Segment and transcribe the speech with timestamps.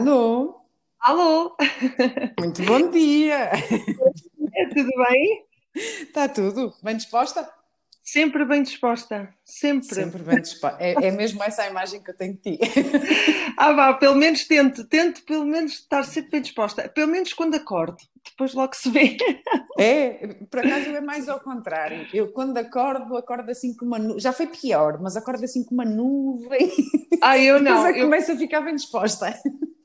[0.00, 0.60] Alô?
[1.00, 1.56] Alô?
[2.38, 3.50] Muito bom dia!
[4.74, 5.44] Tudo bem?
[5.74, 6.74] Está tudo?
[6.82, 7.48] Bem disposta?
[8.02, 9.88] Sempre bem disposta, sempre.
[9.94, 10.76] Sempre bem disposta.
[10.82, 12.58] É, é mesmo essa a imagem que eu tenho de ti.
[13.58, 16.86] Ah, vá, pelo menos tento, tento pelo menos estar sempre bem disposta.
[16.90, 19.16] Pelo menos quando acordo, depois logo se vê.
[19.78, 22.06] É, por acaso é mais ao contrário.
[22.14, 24.20] Eu quando acordo, acordo assim com uma nuvem.
[24.20, 26.70] Já foi pior, mas acordo assim com uma nuvem.
[27.22, 27.74] Ah, eu não.
[27.76, 29.38] Depois é eu- começo a ficar bem disposta.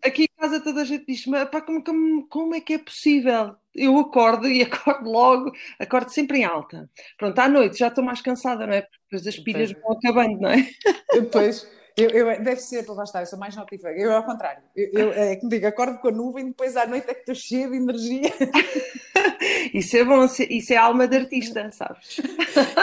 [0.03, 2.77] Aqui em casa toda a gente diz, mas pá, como, como, como é que é
[2.79, 3.55] possível?
[3.73, 6.89] Eu acordo e acordo logo, acordo sempre em alta.
[7.17, 8.81] Pronto, à noite já estou mais cansada, não é?
[8.81, 9.83] Porque depois as pilhas Pois.
[9.83, 10.67] vão acabando, não é?
[11.13, 13.95] Depois, eu, eu- deve ser, lá está, eu sou mais notífera.
[13.97, 14.63] Eu é ao contrário.
[14.75, 17.19] Eu, eu, é que me digo, acordo com a nuvem, depois à noite é que
[17.21, 18.21] estou cheia de energia.
[19.73, 22.19] Isso é bom, isso é alma de artista, sabes?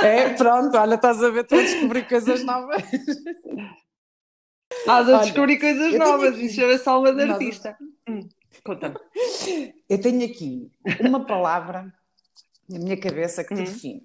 [0.00, 2.82] É, pronto, olha, estás a ver, estou a descobrir coisas novas.
[4.88, 7.76] Estás a Olha, descobrir coisas novas, aqui- isso chama-se alma de Nós- artista.
[8.08, 8.28] Hum,
[8.64, 8.96] Conta-me.
[9.88, 11.92] Eu tenho aqui uma palavra
[12.68, 13.64] na minha cabeça que te Uhum.
[13.64, 14.02] define,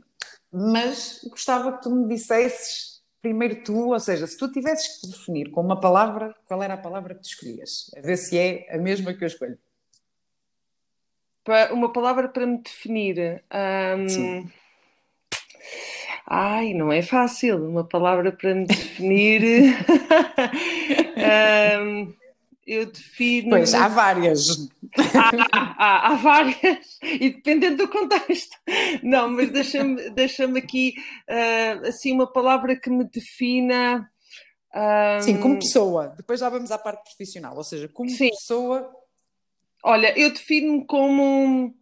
[0.51, 5.49] mas gostava que tu me dissesses primeiro tu, ou seja, se tu tivesses que definir
[5.51, 7.89] com uma palavra, qual era a palavra que tu escolhias?
[7.97, 9.57] A ver se é a mesma que eu escolho.
[11.71, 13.43] Uma palavra para me definir.
[13.49, 14.51] Ahm, Sim.
[16.27, 17.67] Ai, não é fácil.
[17.69, 19.41] Uma palavra para me definir.
[21.17, 22.13] Ahm,
[22.65, 23.49] eu defino.
[23.49, 24.47] Pois, há várias.
[25.15, 25.31] Há,
[25.77, 28.55] há- há várias, e dependendo do contexto.
[29.01, 30.93] Não, mas deixa-me deixa aqui
[31.27, 34.09] ah, assim uma palavra que me defina.
[34.73, 36.13] ahm, Sim, como pessoa.
[36.17, 38.29] Depois já vamos à parte profissional, ou seja, como Sim.
[38.29, 38.89] pessoa.
[39.83, 41.75] Olha, eu defino-me como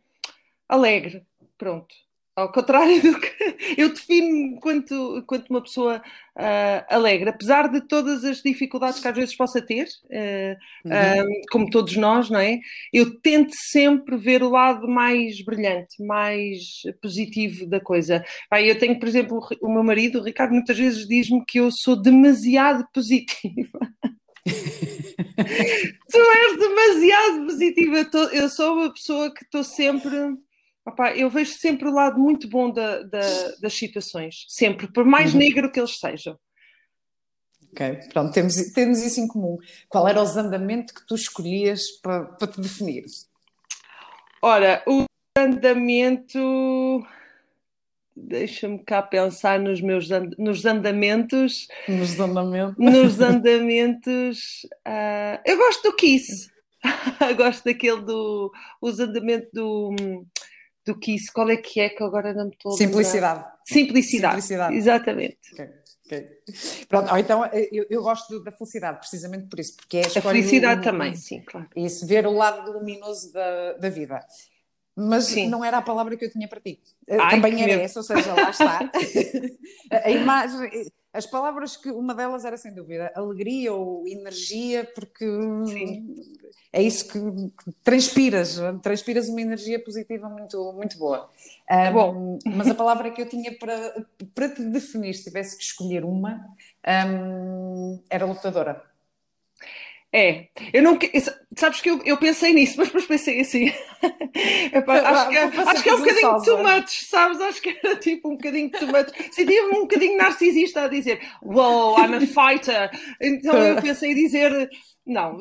[0.68, 1.24] alegre,
[1.58, 1.94] pronto.
[2.34, 3.30] Ao contrário do que
[3.78, 6.02] eu defino-me enquanto, enquanto uma pessoa
[6.36, 10.92] ah, alegre, apesar de todas as dificuldades que às vezes possa ter, ah, Uhum.
[10.92, 12.60] ah, como todos nós, não é?
[12.94, 18.24] Eu tento sempre ver o lado mais brilhante, mais positivo da coisa.
[18.50, 21.70] Pá, eu tenho, por exemplo, o meu marido, o Ricardo, muitas vezes diz-me que eu
[21.72, 23.80] sou demasiado positiva.
[24.46, 28.10] tu és demasiado positiva.
[28.34, 30.16] Eu sou uma pessoa que estou sempre.
[30.86, 35.34] Opá, eu vejo sempre o lado muito bom da- da- das situações, sempre, por mais
[35.34, 35.40] Uhum.
[35.40, 36.38] negro que eles sejam.
[37.72, 39.58] Ok, pronto, temos, temos isso em comum.
[39.88, 43.06] Qual era o andamento que tu escolhias para, para te definir?
[44.42, 45.06] Ora, o
[45.38, 46.40] andamento.
[48.14, 51.68] Deixa-me cá pensar nos meus and- nos andamentos.
[51.88, 52.76] Nos andamentos.
[52.78, 54.68] Nos andamentos.
[54.84, 56.52] ah, eu gosto do Kiss.
[57.38, 58.52] gosto daquele do.
[58.82, 59.96] Os andamentos do.
[60.86, 61.32] Do Kiss.
[61.32, 62.88] Qual é que é que agora não me estou a lembrar?
[62.88, 63.46] Simplicidade.
[63.66, 64.42] Simplicidade.
[64.42, 64.76] Simplicidade.
[64.76, 65.38] Exatamente.
[65.54, 65.70] Ok,
[66.06, 66.28] ok.
[66.90, 70.40] Pronto, ou então eu, eu gosto da felicidade, precisamente por isso, porque é A escolhe
[70.40, 71.70] felicidade também, sim, claro.
[71.76, 74.20] Isso, ver o lado luminoso da, da vida.
[74.96, 75.50] Mas Sim.
[75.50, 76.80] não era a palavra que eu tinha para ti.
[77.10, 77.82] Ai, Também era medo.
[77.84, 78.92] essa, ou seja, lá está.
[80.04, 85.26] a, imagem, as palavras que uma delas era sem dúvida alegria ou energia, porque
[85.68, 86.16] Sim.
[86.74, 87.20] é isso que,
[87.84, 91.30] transpiras, transpiras uma energia positiva muito, muito boa.
[91.70, 92.40] Um, Bom.
[92.46, 96.46] Mas a palavra que eu tinha para, para te definir, se tivesse que escolher uma,
[97.08, 98.91] um, era lutadora.
[100.14, 101.00] É, eu não.
[101.58, 103.72] Sabes que eu, eu pensei nisso, mas depois pensei assim.
[104.74, 107.40] Epá, acho, que, é- acho que é um bocadinho de tomates, sabes?
[107.40, 109.14] Acho que era tipo um bocadinho de tomates.
[109.34, 112.90] Sentia-me um bocadinho narcisista a dizer: Wow, I'm a fighter.
[113.22, 114.70] Então eu pensei em dizer.
[115.04, 115.36] Não,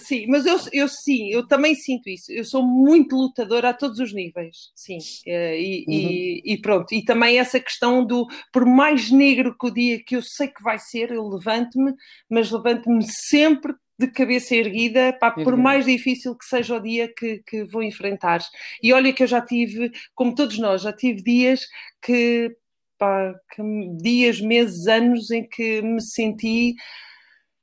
[0.00, 2.32] sim, mas eu, eu sim, eu também sinto isso.
[2.32, 4.98] Eu sou muito lutadora a todos os níveis, sim.
[5.26, 9.70] Eh, E, e- e pronto, e também essa questão do por mais negro que o
[9.70, 11.92] dia que eu sei que vai ser, eu levanto-me,
[12.30, 17.42] mas levanto-me sempre de cabeça erguida, pá, por mais difícil que seja o dia que,
[17.46, 18.40] que vou enfrentar.
[18.82, 21.60] E olha que eu já tive, como todos nós, já tive dias
[22.02, 22.54] que,
[22.98, 23.62] pá, que
[24.00, 26.74] dias, meses, anos em que me senti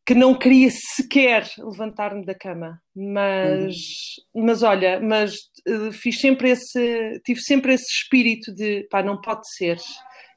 [0.09, 3.75] que não queria sequer levantar-me da cama, mas,
[4.33, 5.35] mas olha, mas
[5.67, 9.77] eh, fiz sempre esse, tive sempre esse espírito de pá, não pode ser.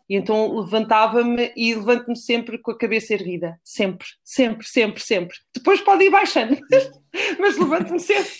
[0.08, 5.37] E então levantava-me e levanto-me sempre com a cabeça erguida, sempre, sempre, sempre, sempre.
[5.54, 6.56] Depois pode ir baixando,
[7.38, 8.32] mas levanto-me sempre,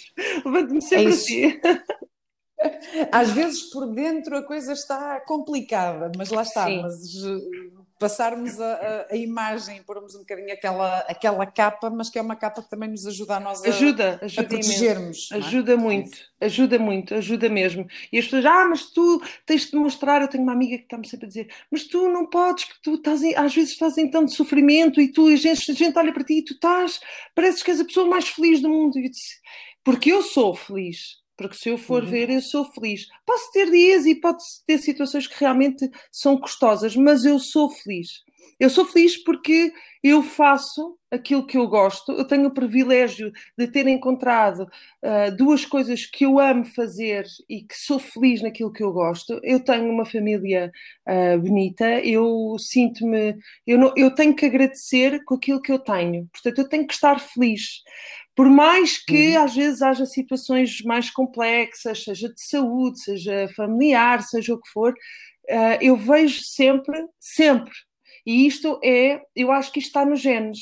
[0.45, 1.61] levanto-me sempre É assim.
[3.11, 6.83] Às vezes por dentro a coisa está complicada, mas lá está, Sim.
[6.83, 12.23] mas uh, passarmos a, a, imagem, pormos um bocadinho aquela, aquela capa, mas que é
[12.23, 15.29] uma capa que também nos ajuda a nós a, ajuda, ajuda a protegermos.
[15.31, 15.37] É?
[15.37, 17.87] Ajuda muito, ajuda muito, ajuda mesmo.
[18.13, 21.07] E as pessoas, ah, mas tu tens de mostrar, eu tenho uma amiga que está-me
[21.07, 24.35] sempre a dizer, mas tu não podes, porque tu estás às vezes estás em tanto
[24.35, 27.01] sofrimento e tu, a gente, a gente olha para ti e tu estás,
[27.37, 28.99] pareces que és a pessoa mais feliz do mundo.
[28.99, 29.41] E eu disse,
[29.85, 32.11] porque eu sou feliz porque se eu for uhum.
[32.11, 33.07] ver, eu sou feliz.
[33.27, 38.23] Posso ter dias e pode ter situações que realmente são custosas, mas eu sou feliz.
[38.59, 39.73] Eu sou feliz porque
[40.03, 42.13] eu faço aquilo que eu gosto.
[42.13, 47.63] Eu tenho o privilégio de ter encontrado uh, duas coisas que eu amo fazer e
[47.63, 49.39] que sou feliz naquilo que eu gosto.
[49.43, 50.73] Eu tenho uma família
[51.09, 52.01] uh, bonita.
[52.01, 53.37] Eu sinto-me.
[53.67, 56.29] Eu, eu tenho que agradecer com aquilo que eu tenho.
[56.33, 57.83] Portanto, eu tenho que estar feliz.
[58.35, 59.45] Por mais que uhum.
[59.45, 64.93] às vezes haja situações mais complexas, seja de saúde, seja familiar, seja o que for,
[64.93, 67.73] uh, eu vejo sempre, sempre.
[68.25, 70.59] E isto é, eu acho que isto está nos genes.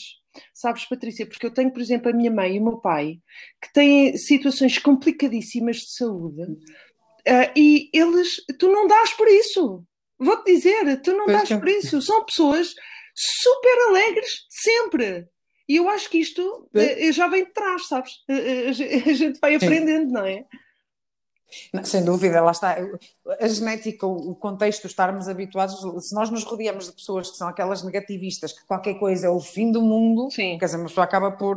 [0.54, 3.18] Sabes, Patrícia, porque eu tenho, por exemplo, a minha mãe e o meu pai
[3.60, 9.84] que têm situações complicadíssimas de saúde uh, e eles, tu não dás por isso.
[10.18, 11.58] Vou-te dizer, tu não pois dás que...
[11.58, 12.02] por isso.
[12.02, 12.74] São pessoas
[13.14, 15.26] super alegres sempre.
[15.70, 17.12] E eu acho que isto é.
[17.12, 18.24] já vem de trás, sabes?
[19.06, 20.44] A gente vai aprendendo, não é?
[21.72, 22.76] Não, sem dúvida, lá está.
[23.40, 25.76] A genética, o contexto, estarmos habituados,
[26.06, 29.40] se nós nos rodeamos de pessoas que são aquelas negativistas, que qualquer coisa é o
[29.40, 30.58] fim do mundo, sim.
[30.58, 31.56] quer dizer, uma pessoa acaba por.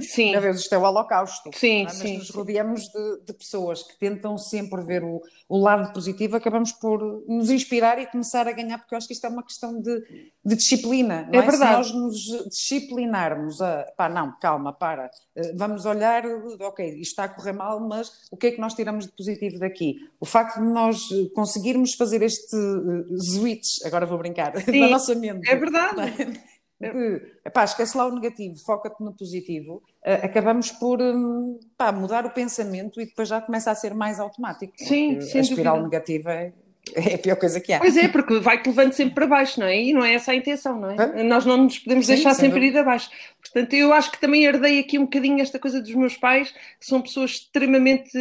[0.00, 0.34] Sim.
[0.36, 1.50] Às vezes isto é o holocausto.
[1.54, 1.84] Sim, é?
[1.84, 2.18] Mas sim.
[2.18, 7.24] nos rodeamos de, de, pessoas que tentam sempre ver o, o, lado positivo, acabamos por
[7.28, 10.00] nos inspirar e começar a ganhar, porque eu acho que isto é uma questão de,
[10.44, 11.28] de disciplina.
[11.32, 11.86] é, é verdade.
[11.86, 13.84] Se nós nos disciplinarmos a.
[13.96, 15.10] pá, não, calma, para.
[15.34, 16.24] Eh, vamos olhar,
[16.60, 19.58] ok, isto está a correr mal, mas o que é que nós tiramos de positivo
[19.58, 19.96] daqui?
[20.20, 25.14] O facto de nós conseguirmos fazer este eh, switch, agora vou brincar, Sim, na nossa
[25.14, 25.48] mente.
[25.48, 26.40] É verdade.
[26.78, 32.26] De, epá, esquece lá o negativo, foca-te no positivo, uh, acabamos por um, pá, mudar
[32.26, 34.74] o pensamento e depois já começa a ser mais automático.
[34.76, 35.96] Sim, a espiral dúvida.
[35.96, 36.52] negativa é,
[36.96, 37.78] é a pior coisa que há.
[37.78, 39.78] Pois é, porque vai-te levando sempre para baixo, não é?
[39.78, 41.22] E não é essa a intenção, não é?
[41.22, 42.78] Nós não nos podemos Sim, deixar sempre dúvida.
[42.78, 43.10] ir abaixo.
[43.42, 46.86] Portanto, eu acho que também herdei aqui um bocadinho esta coisa dos meus pais, que
[46.86, 48.18] são pessoas extremamente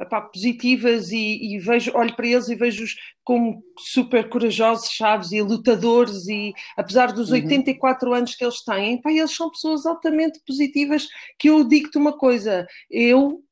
[0.00, 5.40] epá, positivas e, e, vejo, olho para eles e vejo-os como super corajosos, chaves e
[5.40, 7.36] lutadores e apesar dos uhum.
[7.36, 11.06] 84 anos que eles têm, pá, eles são pessoas altamente positivas
[11.38, 13.42] que eu digo-te uma coisa, eu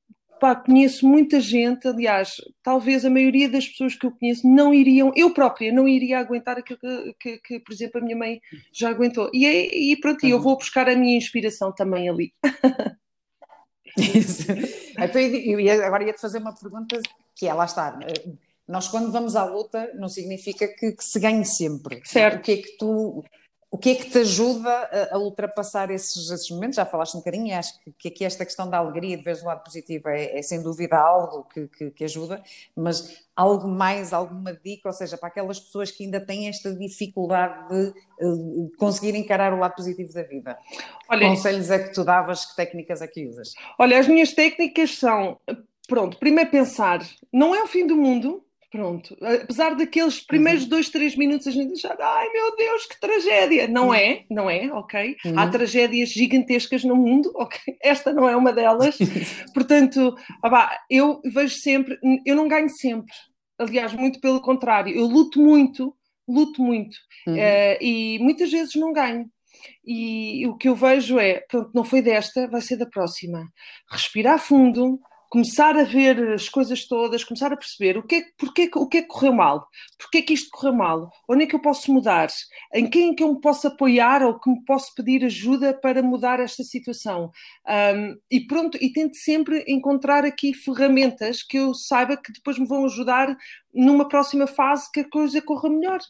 [0.40, 5.12] pá, conheço muita gente, aliás, talvez a maioria das pessoas que eu conheço não iriam,
[5.14, 8.40] eu própria não iria aguentar aquilo que, que, que por exemplo, a minha mãe
[8.72, 9.30] já aguentou.
[9.34, 10.30] E, é, e pronto, uhum.
[10.30, 12.32] eu vou buscar a minha inspiração também ali.
[13.96, 14.46] Isso.
[14.98, 16.98] Então, eu agora ia-te fazer uma pergunta
[17.36, 17.98] que é, lá está,
[18.66, 22.00] nós quando vamos à luta não significa que, que se ganhe sempre.
[22.04, 22.38] Certo.
[22.38, 23.24] O que é que tu
[23.72, 26.74] o que é que te ajuda a, ultrapassar esses, esses, momentos?
[26.74, 29.46] Já falaste um bocadinho acho que, que aqui esta questão da alegria, de vez do
[29.46, 32.42] lado positivo, é, é sem dúvida algo que, que, que, ajuda,
[32.74, 37.68] mas algo mais, alguma dica, ou seja, para aquelas pessoas que ainda têm esta dificuldade
[37.68, 40.58] de, de conseguir encarar o lado positivo da vida.
[41.08, 43.54] Olha, Conselhos é que tu davas, que técnicas é que usas?
[43.78, 45.38] Olha, as minhas técnicas são,
[45.86, 47.00] pronto, primeiro pensar,
[47.32, 50.68] não é o fim do mundo, Pronto, apesar daqueles primeiros uhum.
[50.68, 53.66] dois, três minutos a gente achar, ai meu Deus, que tragédia!
[53.66, 53.94] Não uhum.
[53.94, 55.16] é, não é, ok?
[55.24, 55.38] Uhum.
[55.38, 57.58] Há tragédias gigantescas no mundo, ok?
[57.82, 58.96] Esta não é uma delas.
[59.52, 60.14] Portanto,
[60.88, 63.12] eu vejo sempre, eu não ganho sempre.
[63.58, 65.92] Aliás, muito pelo contrário, eu luto muito,
[66.28, 66.94] luto muito.
[67.26, 69.28] Uh, e muitas vezes não ganho.
[69.84, 73.48] E o que eu vejo é, pronto, não foi desta, vai ser da próxima.
[73.90, 75.00] Respirar fundo,
[75.30, 78.98] começar a ver as coisas todas, começar a perceber o que é, porque, o que
[78.98, 81.92] é que correu mal, porque é que isto correu mal, onde é que eu posso
[81.92, 82.28] mudar,
[82.74, 86.02] em quem é que eu me posso apoiar ou que me posso pedir ajuda para
[86.02, 87.30] mudar esta situação.
[87.94, 92.66] Um, e pronto, e tento sempre encontrar aqui ferramentas que eu saiba que depois me
[92.66, 93.36] vão ajudar
[93.72, 96.00] numa próxima fase que a coisa corra melhor.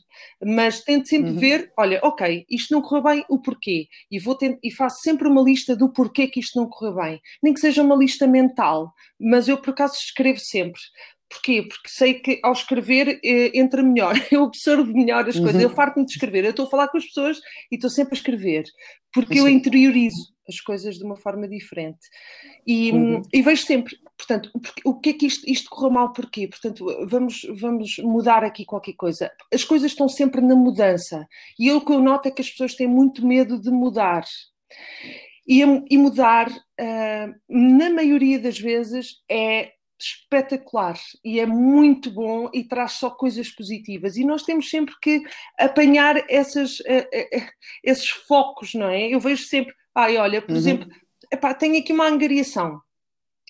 [0.43, 1.39] Mas tento sempre uhum.
[1.39, 3.87] ver, olha, ok, isto não correu bem, o porquê?
[4.11, 7.21] E, vou e faço sempre uma lista do porquê que isto não correu bem.
[7.43, 10.81] Nem que seja uma lista mental, mas eu por acaso escrevo sempre.
[11.31, 11.63] Porquê?
[11.63, 15.61] Porque sei que ao escrever eh, entra melhor, eu observo melhor as coisas, uhum.
[15.61, 17.39] eu farto-me de escrever, eu estou a falar com as pessoas
[17.71, 18.65] e estou sempre a escrever,
[19.13, 22.01] porque eu interiorizo as coisas de uma forma diferente.
[22.67, 23.23] E, uhum.
[23.33, 24.51] e vejo sempre, portanto,
[24.85, 26.49] o, que é que isto, isto correu mal porquê?
[26.49, 29.31] Portanto, vamos, vamos mudar aqui qualquer coisa.
[29.55, 31.27] As coisas estão sempre na mudança.
[31.59, 34.25] E o que eu noto é que as pessoas têm muito medo de mudar.
[35.47, 36.49] E, e mudar,
[37.49, 44.17] na maioria das vezes, é espetacular e é muito bom e traz só coisas positivas.
[44.17, 45.23] E nós temos sempre que
[45.59, 47.49] apanhar essas, uh, uh,
[47.85, 49.09] esses focos, não é?
[49.09, 50.57] Eu vejo sempre, ai, olha, por uhum.
[50.57, 50.89] exemplo,
[51.31, 52.81] epá, tenho aqui uma angariação.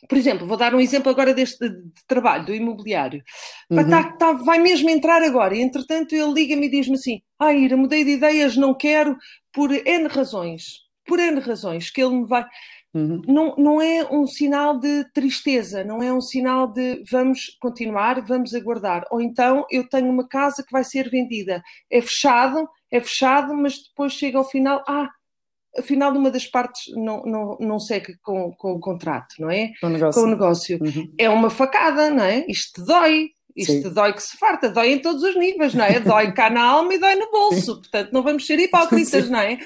[0.08, 3.22] Por exemplo, vou dar um exemplo agora deste de, de trabalho, do imobiliário.
[3.70, 3.88] Uhum.
[3.88, 7.76] Tá, tá, vai mesmo entrar agora, e entretanto ele liga-me e diz-me assim: Ah, Ira,
[7.76, 9.16] mudei de ideias, não quero,
[9.52, 10.80] por N razões.
[11.06, 12.46] Por N razões, que ele me vai.
[12.92, 13.22] Uhum.
[13.26, 18.52] Não, não é um sinal de tristeza, não é um sinal de vamos continuar, vamos
[18.52, 19.04] aguardar.
[19.10, 23.78] Ou então eu tenho uma casa que vai ser vendida, é fechado, é fechado, mas
[23.78, 25.08] depois chega ao final, ah,
[25.78, 29.70] afinal uma das partes não, não, não segue com, com o contrato, não é?
[29.80, 30.20] Com o negócio.
[30.20, 30.78] Com o negócio.
[30.82, 31.14] Uhum.
[31.16, 32.44] É uma facada, não é?
[32.48, 33.30] Isto dói.
[33.56, 33.92] Isto Sim.
[33.92, 35.98] dói que se farta, dói em todos os níveis, não é?
[35.98, 37.80] Dói cá na alma e dói no bolso.
[37.80, 39.30] Portanto, não vamos ser hipócritas, Sim.
[39.30, 39.58] não é?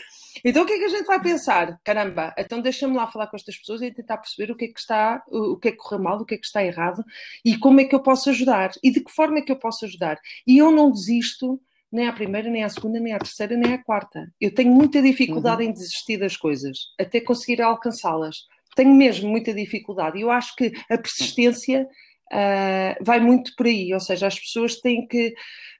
[0.45, 1.81] Então o que é que a gente vai pensar?
[1.83, 4.79] Caramba, então deixa-me lá falar com estas pessoas e tentar perceber o que é que
[4.79, 7.03] está, o que é que correu mal, o que é que está errado
[7.43, 9.87] e como é que eu posso ajudar e de que forma é que eu posso
[9.87, 10.19] ajudar.
[10.47, 11.59] E eu não desisto
[11.91, 14.31] nem à primeira, nem à segunda, nem à terceira, nem à quarta.
[14.39, 15.71] Eu tenho muita dificuldade uhum.
[15.71, 18.37] em desistir das coisas, até conseguir alcançá-las.
[18.77, 20.19] Tenho mesmo muita dificuldade.
[20.19, 21.87] E eu acho que a persistência
[22.33, 25.35] uh, vai muito por aí, ou seja, as pessoas têm que,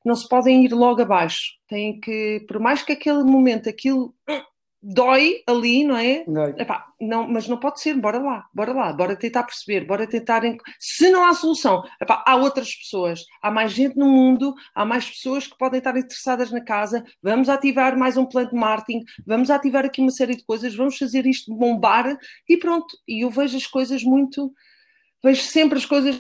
[0.05, 4.15] não se podem ir logo abaixo, têm que, por mais que aquele momento aquilo
[4.85, 6.25] dói ali, não é?
[6.59, 10.43] Epá, não, mas não pode ser, bora lá, bora lá, bora tentar perceber, bora tentar.
[10.79, 15.09] Se não há solução, epá, há outras pessoas, há mais gente no mundo, há mais
[15.09, 17.03] pessoas que podem estar interessadas na casa.
[17.23, 20.99] Vamos ativar mais um plano de marketing, vamos ativar aqui uma série de coisas, vamos
[20.99, 22.95] fazer isto bombar e pronto.
[23.09, 24.53] E eu vejo as coisas muito,
[25.23, 26.19] vejo sempre as coisas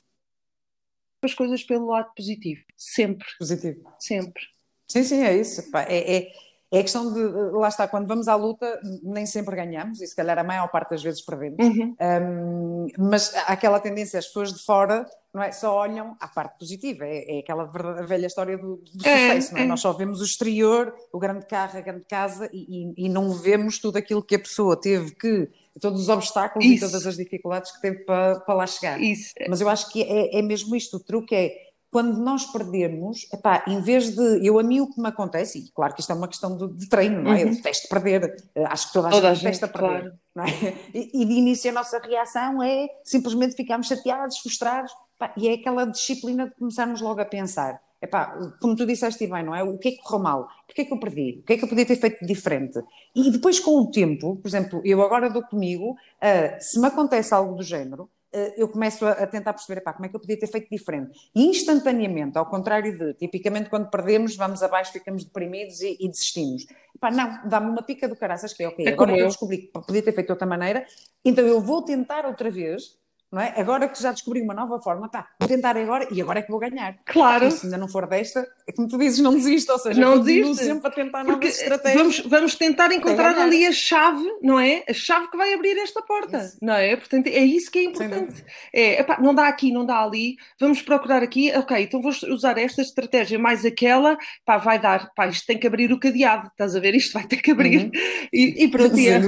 [1.22, 3.26] as coisas pelo lado positivo, sempre.
[3.38, 3.80] Positivo.
[3.98, 4.42] Sempre.
[4.86, 5.62] Sim, sim, é isso.
[5.74, 6.32] É, é,
[6.74, 10.16] é a questão de, lá está, quando vamos à luta, nem sempre ganhamos, e se
[10.16, 11.96] calhar a maior parte das vezes perdemos, uhum.
[12.00, 16.58] um, mas há aquela tendência, as pessoas de fora não é, só olham a parte
[16.58, 19.66] positiva, é, é aquela velha história do, do é, sucesso, é, é?
[19.66, 23.32] nós só vemos o exterior, o grande carro, a grande casa, e, e, e, não
[23.32, 25.48] vemos tudo aquilo que a pessoa teve que,
[25.80, 26.84] todos os obstáculos Isso.
[26.84, 29.00] e todas as dificuldades que teve para, para lá chegar.
[29.00, 29.32] Isso.
[29.48, 31.52] Mas eu acho que é, é mesmo isto, o truque é
[31.94, 34.44] quando nós perdemos, epá, em vez de.
[34.44, 36.76] Eu, a mim, o que me acontece, e claro que isto é uma questão de,
[36.76, 37.36] de treino, não é?
[37.36, 37.50] Uhum.
[37.50, 40.00] Eu detesto perder, eh, acho que toda a toda gente detesta perder.
[40.00, 40.18] Claro.
[40.34, 40.48] Não é?
[40.92, 45.52] e, e, de início a nossa reação é simplesmente ficarmos chateados, frustrados, epá, e é
[45.52, 47.80] aquela disciplina de começarmos logo a pensar.
[48.02, 49.62] Epá, como tu disseste bem, não é?
[49.62, 50.48] O que é que correu mal?
[50.68, 51.38] O que é que eu perdi?
[51.42, 52.82] O que é que eu podia ter feito diferente?
[53.14, 57.32] E depois, com o tempo, por exemplo, eu agora dou comigo, uh, se me acontece
[57.32, 58.10] algo do género,
[58.56, 61.30] eu começo a, tentar perceber epá, como é que eu podia ter feito diferente.
[61.34, 66.66] E instantaneamente, ao contrário de, tipicamente, quando perdemos, vamos abaixo, ficamos deprimidos e, e desistimos.
[66.94, 69.58] Epá, não, dá-me uma pica do caraças que é ok, é agora que eu descobri
[69.58, 70.86] que podia ter feito de outra maneira,
[71.24, 72.96] então eu vou tentar outra vez
[73.34, 73.52] não é?
[73.56, 76.50] Agora que já descobri uma nova forma, tá, vou tentar agora e agora é que
[76.50, 76.96] vou ganhar.
[77.04, 77.50] Claro.
[77.50, 80.64] se ainda não for desta, é como tu dizes, não desiste, ou seja, não desiste.
[80.64, 82.00] sempre a tentar Porque novas estratégias.
[82.00, 84.84] Vamos, vamos tentar encontrar ali a chave, não é?
[84.88, 86.58] A chave que vai abrir esta porta, isso.
[86.62, 86.94] não é?
[86.94, 88.44] Portanto, é isso que é importante.
[88.72, 92.56] É, epá, não dá aqui, não dá ali, vamos procurar aqui, ok, então vou usar
[92.56, 96.76] esta estratégia mais aquela, pá, vai dar, pá, isto tem que abrir o cadeado, estás
[96.76, 96.94] a ver?
[96.94, 97.86] Isto vai ter que abrir.
[97.86, 97.90] Uhum.
[98.32, 99.20] E, e, pronto, e é,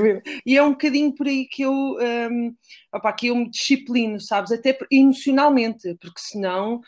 [0.46, 1.72] e é um bocadinho por aí que eu.
[1.72, 2.54] Um,
[2.96, 4.52] opa, que eu me disciplino, sabes?
[4.52, 6.80] Até emocionalmente, porque senão,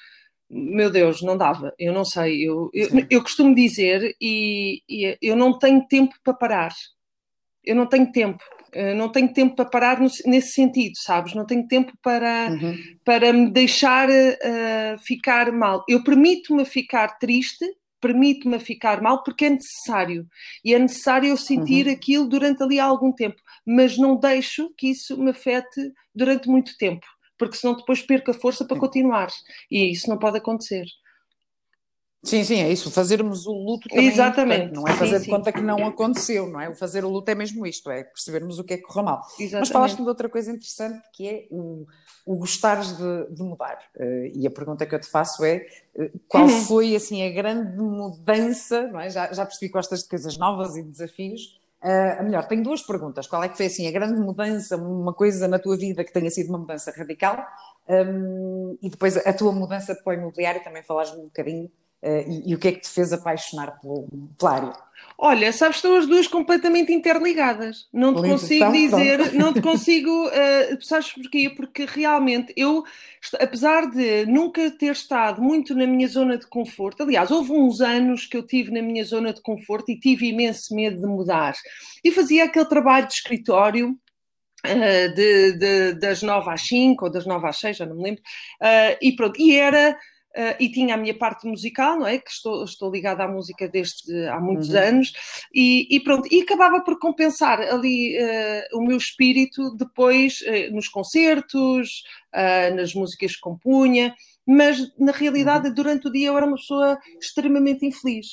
[0.50, 1.72] meu Deus, não dava.
[1.78, 2.42] Eu não sei.
[2.42, 6.74] Eu, eu, eu costumo dizer, e, e, eu não tenho tempo para parar.
[7.64, 8.42] Eu não tenho tempo.
[8.72, 11.34] Eu não tenho tempo para parar nesse sentido, sabes?
[11.34, 12.76] Não tenho tempo para, uhum.
[13.04, 15.84] para me deixar uh, ficar mal.
[15.88, 17.64] Eu permito-me ficar triste
[18.00, 20.26] permite-me ficar mal porque é necessário.
[20.64, 21.92] E é necessário eu sentir uhum.
[21.92, 27.06] aquilo durante ali algum tempo, mas não deixo que isso me afete durante muito tempo,
[27.38, 29.28] porque senão depois perco a força para continuar.
[29.70, 30.86] E isso não pode acontecer.
[32.24, 32.90] Sim, sim, é isso.
[32.90, 34.70] Fazermos o luto também é Exatamente.
[34.70, 36.70] É não é fazer sim, de conta que não aconteceu, não é?
[36.70, 39.20] O fazer o luto é mesmo isto, é percebermos o que é que correu mal.
[39.38, 39.60] Exatamente.
[39.60, 41.86] Mas falaste-me de outra coisa interessante que é o,
[42.24, 43.78] o gostares de, de mudar.
[43.94, 46.62] Uh, e a pergunta que eu te faço é uh, qual uhum.
[46.62, 49.10] foi assim a grande mudança, não é?
[49.10, 51.60] Já, já percebi que gostas de coisas novas e de desafios.
[51.82, 53.26] Uh, melhor, tenho duas perguntas.
[53.26, 56.30] Qual é que foi assim a grande mudança, uma coisa na tua vida que tenha
[56.30, 57.46] sido uma mudança radical?
[57.88, 61.70] Um, e depois a tua mudança para o imobiliário, também falaste um bocadinho
[62.02, 64.06] e, e, o que é que te fez apaixonar pelo,
[64.38, 64.88] pela área?
[65.20, 67.88] Olha, sabes, estão as duas completamente interligadas.
[67.92, 69.36] Não te Lindo, consigo então, dizer, pronto.
[69.36, 70.28] não te consigo.
[70.28, 71.50] Uh, sabes porquê?
[71.50, 72.84] Porque realmente eu,
[73.40, 78.26] apesar de nunca ter estado muito na minha zona de conforto, aliás, houve uns anos
[78.26, 81.54] que eu tive na minha zona de conforto e tive imenso medo de mudar.
[82.04, 83.98] E fazia aquele trabalho de escritório
[84.66, 88.02] Uh, de, de, das 9 às 5 ou das 9 às 6, já não me
[88.02, 88.20] lembro,
[88.60, 89.96] uh, e pronto, e era
[90.36, 92.18] Uh, e tinha a minha parte musical, não é?
[92.18, 94.78] Que estou, estou ligada à música desde há muitos uhum.
[94.78, 95.12] anos,
[95.52, 100.86] e, e, pronto, e acabava por compensar ali uh, o meu espírito depois uh, nos
[100.88, 102.02] concertos,
[102.76, 104.14] nas músicas que compunha,
[104.46, 105.74] mas na realidade, uhum.
[105.74, 108.26] durante o dia eu era uma pessoa extremamente infeliz.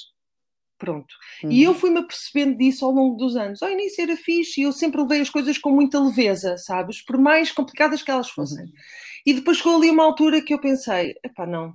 [0.77, 1.13] Pronto.
[1.43, 1.51] Uhum.
[1.51, 3.63] E eu fui-me apercebendo disso ao longo dos anos.
[3.63, 7.01] Ao início era fixe e eu sempre levei as coisas com muita leveza, sabes?
[7.03, 8.65] Por mais complicadas que elas fossem.
[8.65, 8.71] Uhum.
[9.25, 11.73] E depois chegou ali uma altura que eu pensei: epá, não,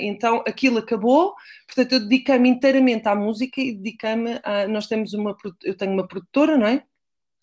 [0.00, 1.34] então aquilo acabou,
[1.66, 4.68] portanto eu dediquei-me inteiramente à música e dediquei-me a.
[4.68, 5.36] Nós temos uma.
[5.62, 6.82] Eu tenho uma produtora, não é?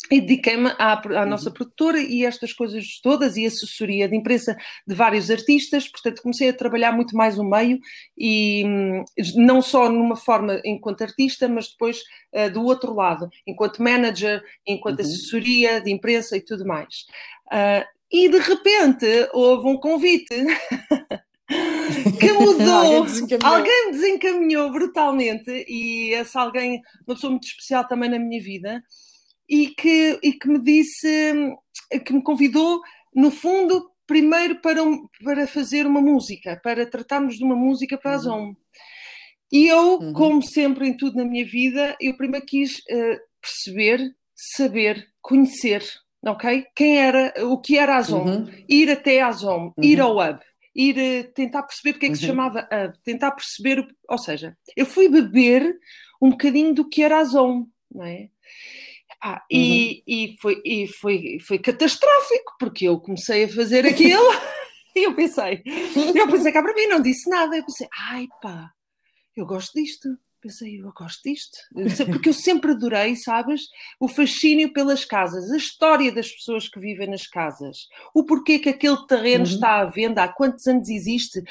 [0.09, 1.53] E dediquei-me à, à, nossa uhum.
[1.53, 6.53] produtora e estas coisas todas e assessoria de imprensa de vários artistas, portanto comecei a
[6.53, 7.79] trabalhar muito mais o meio
[8.17, 12.01] e hum, não só numa forma enquanto artista, mas depois
[12.33, 15.05] uh, do outro lado, enquanto manager, enquanto uhum.
[15.05, 17.05] assessoria de imprensa e tudo mais.
[17.47, 20.35] Uh, e de repente houve um convite
[22.21, 22.69] que mudou.
[22.69, 23.55] alguém, desencaminhou.
[23.55, 28.83] alguém desencaminhou brutalmente e esse alguém, uma pessoa muito especial também na minha vida,
[29.49, 31.33] e que, e que me disse,
[32.05, 32.79] que me convidou,
[33.13, 34.81] no fundo, primeiro para,
[35.23, 38.21] para fazer uma música, para tratarmos de uma música para a uhum.
[38.21, 38.55] Zom.
[39.51, 40.13] E eu, uhum.
[40.13, 45.83] como sempre em tudo na minha vida, eu primeiro quis uh, perceber, saber, conhecer,
[46.25, 46.65] ok?
[46.73, 48.47] Quem era, o que era a Zom, uhum.
[48.69, 50.07] ir até a Zom, ir uhum.
[50.07, 50.39] ao Hub
[50.75, 52.19] ir eh, tentar perceber porque é que uhum.
[52.21, 55.77] se chamava Hub, tentar perceber, ou seja, eu fui beber
[56.21, 58.29] um bocadinho do que era a Zone, não é?
[59.23, 59.59] Ah, uhum.
[59.59, 64.23] e, e, foi, e foi, foi catastrófico, porque eu comecei a fazer aquilo
[64.95, 65.61] e eu pensei,
[66.15, 68.71] eu pensei cá para mim, não disse nada, eu pensei, ai pá,
[69.35, 71.57] eu gosto disto pensei, eu gosto disto.
[72.11, 73.69] Porque eu sempre adorei, sabes,
[73.99, 78.69] o fascínio pelas casas, a história das pessoas que vivem nas casas, o porquê que
[78.69, 79.51] aquele terreno uhum.
[79.51, 81.43] está à venda, há quantos anos existe,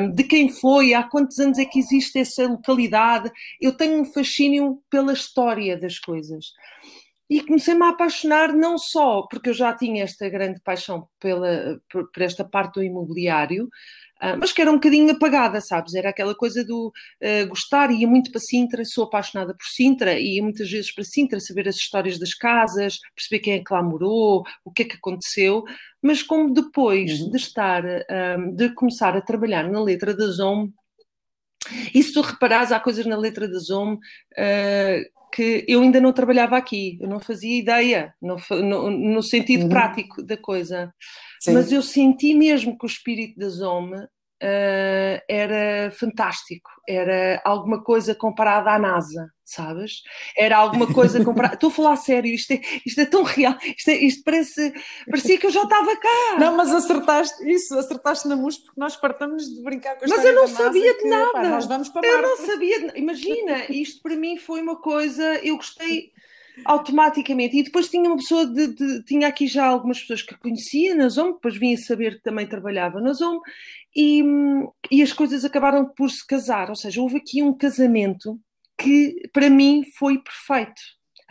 [0.00, 3.30] um, de quem foi, há quantos anos é que existe essa localidade.
[3.60, 6.52] Eu tenho um fascínio pela história das coisas.
[7.32, 12.10] E comecei-me a apaixonar não só porque eu já tinha esta grande paixão pela, por,
[12.12, 13.70] por esta parte do imobiliário,
[14.22, 15.94] Uh, mas que era um bocadinho apagada, sabes?
[15.94, 20.40] Era aquela coisa do uh, gostar, ia muito para Sintra, sou apaixonada por Sintra, ia
[20.42, 24.44] muitas vezes para Sintra saber as histórias das casas, perceber quem é que lá morou,
[24.64, 25.64] o que é que aconteceu,
[26.00, 27.30] mas como depois uhum.
[27.30, 30.68] de estar, um, de começar a trabalhar na letra da ZOM,
[31.94, 36.12] e se tu reparares, há coisas na letra da ZOM uh, que eu ainda não
[36.12, 39.68] trabalhava aqui, eu não fazia ideia, no, no, no sentido uhum.
[39.70, 40.92] prático da coisa.
[41.40, 41.54] Sim.
[41.54, 44.08] Mas eu senti mesmo que o espírito da Zoma
[44.42, 50.02] uh, era fantástico, era alguma coisa comparada à NASA, sabes?
[50.36, 51.54] Era alguma coisa comparada.
[51.56, 54.72] Estou a falar sério, isto é, isto é tão real, isto, é, isto parece.
[55.08, 56.36] parecia que eu já estava cá.
[56.38, 60.24] Não, mas acertaste isso, acertaste na música porque nós partamos de brincar com a Mas
[60.24, 61.32] eu não sabia de nada.
[61.32, 65.56] Pá, nós vamos para Eu não sabia, imagina, isto para mim foi uma coisa, eu
[65.56, 66.11] gostei
[66.64, 67.56] automaticamente.
[67.56, 71.08] E depois tinha uma pessoa de, de, tinha aqui já algumas pessoas que conhecia na
[71.08, 73.40] Zoom, depois vinha saber que também trabalhava na Zoom,
[73.94, 74.22] e,
[74.90, 76.70] e as coisas acabaram por se casar.
[76.70, 78.38] Ou seja, houve aqui um casamento
[78.78, 80.80] que para mim foi perfeito.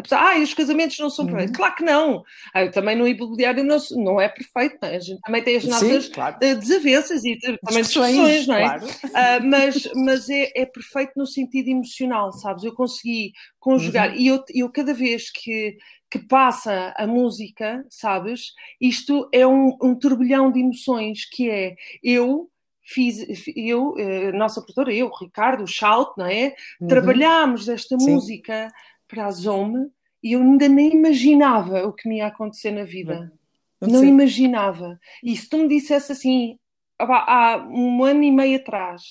[0.01, 1.51] A pessoa, ah, os casamentos não são perfeitos.
[1.51, 1.57] Uhum.
[1.57, 2.23] Claro que não.
[2.53, 4.77] Ah, também no imobiliário não, não é perfeito.
[4.81, 4.95] Não é?
[4.95, 6.37] A gente também tem as nossas Sim, claro.
[6.41, 8.63] Eh, desavenças e também discussões, não é?
[8.63, 8.85] Claro.
[8.85, 12.63] Uh, mas mas é, é, perfeito no sentido emocional, sabes?
[12.63, 14.09] Eu consegui conjugar.
[14.09, 14.15] Uhum.
[14.15, 15.77] E eu, eu cada vez que,
[16.09, 18.53] que passa a música, sabes?
[18.79, 22.49] Isto é um, um turbilhão de emoções que é eu
[22.83, 26.55] fiz, eu, eh, nossa produtora, eu, o Ricardo, o Shout, não é?
[26.79, 26.87] Uhum.
[26.87, 28.11] Trabalhámos esta Sim.
[28.11, 28.67] música
[29.11, 29.91] para a Zome
[30.23, 33.31] e eu ainda nem imaginava o que me ia acontecer na vida.
[33.79, 34.99] Não, não imaginava.
[35.23, 36.57] E se tu me dissesse assim,
[36.97, 39.01] há um ano e meio atrás,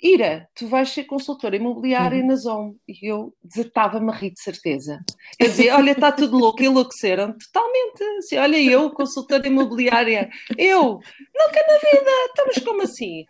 [0.00, 2.26] Ira, tu vais ser consultora imobiliária uhum.
[2.28, 2.76] na Zome.
[2.86, 5.00] E eu desatava-me a rir de certeza.
[5.38, 8.02] Eu dizia, olha, está tudo louco, enlouqueceram totalmente.
[8.18, 11.00] Assim, olha, eu, consultora imobiliária, eu,
[11.34, 13.24] nunca na vida, estamos então, como assim?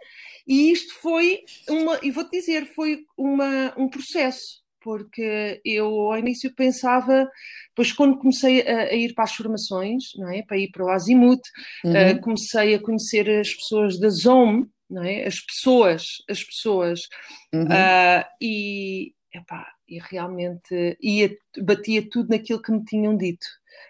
[0.47, 6.55] E isto foi uma, e vou-te dizer, foi uma, um processo porque eu ao início
[6.55, 7.29] pensava,
[7.69, 10.43] depois quando comecei a, a, ir para as formações, não é?
[10.43, 11.43] para ir para o Azimuth,
[11.85, 11.93] uhum.
[11.93, 15.27] uh, comecei a conhecer as pessoas da ZOM, não é?
[15.27, 17.01] as pessoas, as pessoas,
[17.53, 17.65] uhum.
[17.65, 23.47] uh, e, epá, e realmente ia, batia tudo naquilo que me tinham dito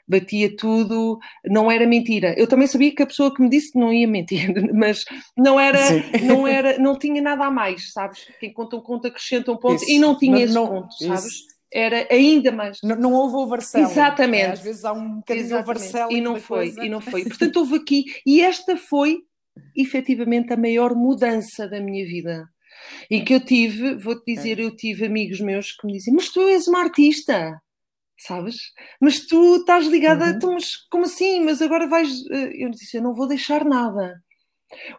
[0.06, 2.34] batia tudo, não era mentira.
[2.38, 5.04] Eu também sabia que a pessoa que me disse não ia mentir, mas
[5.36, 5.78] não era,
[6.22, 8.26] não era, não tinha nada a mais, sabes?
[8.40, 9.90] Quem conta um conto acrescenta um ponto isso.
[9.90, 11.24] e não tinha não, esse não, ponto, sabes?
[11.24, 11.44] Isso.
[11.72, 12.78] era ainda mais.
[12.82, 13.86] Não, não houve overselling.
[13.86, 13.90] É?
[13.90, 14.44] Exatamente.
[14.44, 14.52] É?
[14.52, 16.16] Às vezes há um bocadinho overselling.
[16.16, 16.84] E não foi, coisa.
[16.84, 17.24] e não foi.
[17.28, 19.18] Portanto, houve aqui, e esta foi
[19.76, 22.48] efetivamente a maior mudança da minha vida.
[23.10, 24.64] Em que eu tive, vou-te dizer, é.
[24.64, 27.60] eu tive amigos meus que me diziam, mas tu és uma artista,
[28.18, 28.56] sabes?
[29.00, 30.30] Mas tu estás ligada, uhum.
[30.30, 31.40] então, mas como assim?
[31.40, 32.10] Mas agora vais.
[32.30, 34.22] Eh, eu disse, eu não vou deixar nada.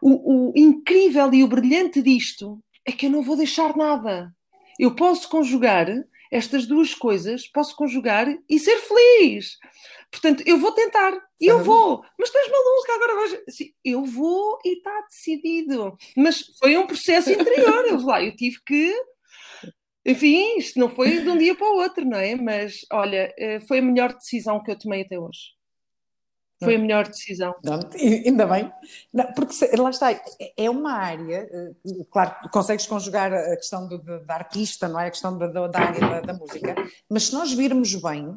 [0.01, 4.33] O, o incrível e o brilhante disto é que eu não vou deixar nada.
[4.79, 5.87] Eu posso conjugar
[6.31, 9.57] estas duas coisas, posso conjugar e ser feliz.
[10.11, 13.41] Portanto, eu vou tentar, eu vou, mas estás maluca, agora vais.
[13.47, 15.97] Assim, eu vou e está decidido.
[16.15, 18.93] Mas foi um processo interior, eu lá, eu tive que.
[20.09, 22.35] Enfim, isto não foi de um dia para o outro, não é?
[22.35, 25.59] Mas olha, eh, foi a melhor decisão que eu tomei até hoje.
[26.61, 27.55] Foi a melhor decisão.
[27.63, 27.79] Não,
[28.25, 28.71] ainda bem.
[29.13, 30.11] Não, porque lá está,
[30.57, 31.71] é uma área, eh,
[32.11, 35.07] claro, consegues conjugar a questão do, da artista, não é?
[35.07, 36.75] A questão da, da área da, da, música,
[37.09, 38.35] mas se nós virmos bem,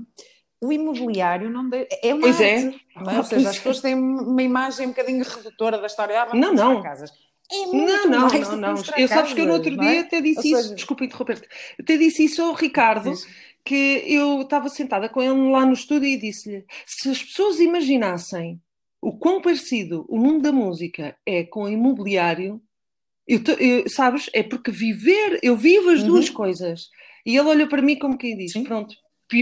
[0.60, 2.54] o imobiliário não de, é uma pois é.
[2.54, 3.02] arte, é.
[3.02, 3.18] não é?
[3.18, 6.22] Ou seja, as pessoas têm uma imagem um bocadinho redutora da história.
[6.22, 6.80] Ah, não, não.
[6.80, 7.10] Casas.
[7.50, 8.82] É não, não, não, não.
[8.96, 9.98] Eu sabes que eu no outro dia é?
[10.00, 13.12] até disse isso, desculpa interromper-te, até disse isso ao Ricardo.
[13.64, 18.60] Que eu estava sentada com ele lá no estúdio e disse-lhe: se as pessoas imaginassem
[19.00, 22.60] o quão parecido o mundo da música é com o imobiliário,
[23.26, 26.08] eu, eu, sabes, é porque viver, eu vivo as uhum.
[26.08, 26.88] duas coisas.
[27.24, 28.64] E ele olhou para mim como quem diz: Sim.
[28.64, 28.94] pronto,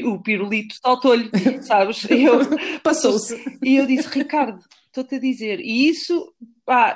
[0.04, 1.30] o pirulito saltou-lhe,
[1.62, 2.06] sabes?
[2.82, 3.42] Passou-se.
[3.62, 6.34] E eu disse: Ricardo, estou-te a dizer, e isso
[6.68, 6.94] ah,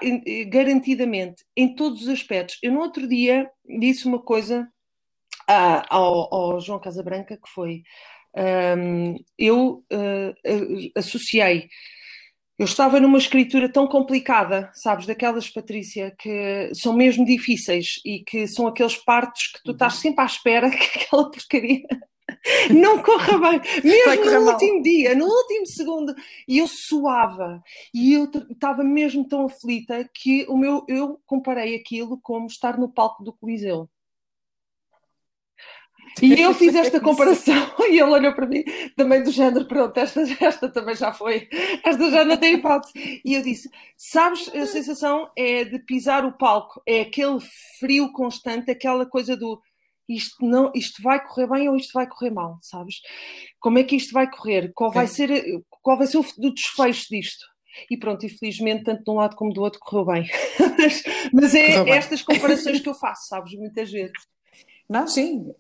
[0.49, 2.59] garantidamente, em todos os aspectos.
[2.63, 4.69] Eu no outro dia disse uma coisa
[5.49, 7.83] ah, ao, ao, João Casabranca, que foi
[8.37, 11.69] um, eu uh, associei.
[12.59, 18.47] Eu estava numa escritura tão complicada, sabes, daquelas, Patrícia, que são mesmo difíceis e que
[18.47, 20.01] são aqueles partos que tu estás uhum.
[20.01, 21.83] sempre à espera que aquela porcaria
[22.71, 24.55] não corra bem, mesmo no mal.
[24.55, 26.15] último dia, no último segundo,
[26.47, 32.19] e eu suava, e eu estava mesmo tão aflita que o meu, eu comparei aquilo
[32.23, 33.89] como estar no palco do Coliseu.
[36.23, 37.55] E eu fiz esta comparação
[37.91, 38.63] e ele olhou para mim
[38.97, 41.49] também do género, pronto, esta, esta também já foi,
[41.85, 42.93] esta já não tem hipótese.
[43.25, 47.39] E eu disse: Sabes, a sensação é de pisar o palco, é aquele
[47.79, 49.61] frio constante, aquela coisa do
[50.09, 52.97] isto, não, isto vai correr bem ou isto vai correr mal, sabes?
[53.61, 54.73] Como é que isto vai correr?
[54.75, 55.45] Qual vai ser,
[55.83, 57.47] qual vai ser o desfecho disto?
[57.91, 60.31] E pronto, infelizmente, tanto de um lado como do outro correu bem.
[60.79, 64.13] mas, mas é estas comparações que eu faço, sabes, muitas vezes.
[64.89, 65.53] Não, sim.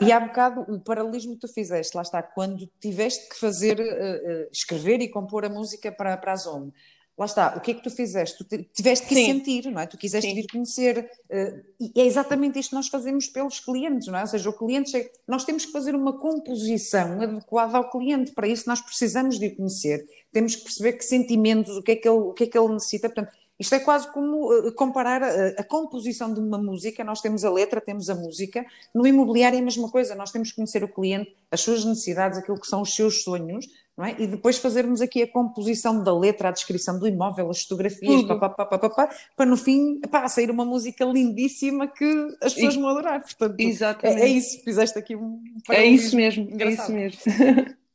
[0.00, 4.48] E há bocado o paralelismo que tu fizeste, lá está, quando tiveste que fazer, uh,
[4.52, 6.72] escrever e compor a música para, para a Zone.
[7.18, 8.44] Lá está, o que é que tu fizeste?
[8.44, 9.24] Tu tiveste que sim.
[9.24, 9.86] sentir, não é?
[9.86, 10.36] Tu quiseste sim.
[10.36, 11.10] vir conhecer.
[11.30, 14.20] Uh, e é exatamente isto que nós fazemos pelos clientes, não é?
[14.20, 18.32] Ou seja, o cliente chega, nós temos que fazer uma composição adequada ao cliente.
[18.32, 20.06] Para isso, nós precisamos de o conhecer.
[20.30, 22.68] Temos que perceber que sentimentos, o que é que ele, o que é que ele
[22.74, 23.08] necessita.
[23.08, 27.02] Portanto, isto é quase como uh, comparar a, a, composição de uma música.
[27.02, 28.66] Nós temos a letra, temos a música.
[28.94, 30.14] No imobiliário é a mesma coisa.
[30.14, 33.66] Nós temos que conhecer o cliente, as suas necessidades, aquilo que são os seus sonhos,
[34.04, 34.14] é?
[34.18, 38.36] E depois fazermos aqui a composição da letra, a descrição do imóvel, as fotografias, pá,
[38.36, 42.04] pá, pá, para no fim pá, sair uma música lindíssima que
[42.42, 42.78] as pessoas e...
[42.78, 43.22] vão adorar.
[43.22, 44.20] Portanto, Exatamente.
[44.20, 44.62] É, é, isso.
[44.62, 45.42] Fizeste aqui um.
[45.70, 46.44] É isso mesmo.
[46.44, 46.94] Engraçado.
[46.94, 47.76] É isso mesmo.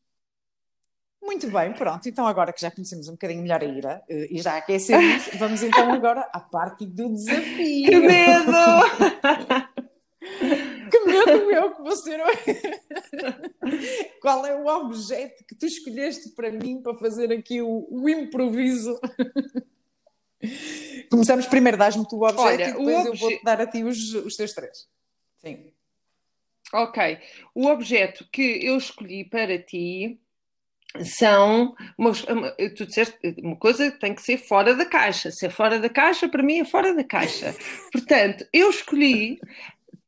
[1.24, 2.10] Muito bem, pronto.
[2.10, 5.62] Então, agora que já conhecemos um bocadinho melhor a Ira eh, e já aquecemos, vamos
[5.62, 7.86] então agora à parte do desafio.
[7.90, 8.52] Que medo!
[10.22, 12.36] que medo eu que você não é.
[14.22, 19.00] Qual é o objeto que tu escolheste para mim para fazer aqui o, o improviso?
[21.10, 23.08] Começamos primeiro, dás-me tu o objeto Olha, e depois obje...
[23.08, 24.88] eu vou-te dar a ti os, os teus três.
[25.38, 25.72] Sim.
[26.74, 27.20] Ok.
[27.54, 30.20] O objeto que eu escolhi para ti
[31.04, 32.12] são uma,
[32.76, 35.32] tu disseste uma coisa tem que ser fora da caixa.
[35.32, 37.56] Se é fora da caixa, para mim é fora da caixa.
[37.92, 39.40] Portanto, eu escolhi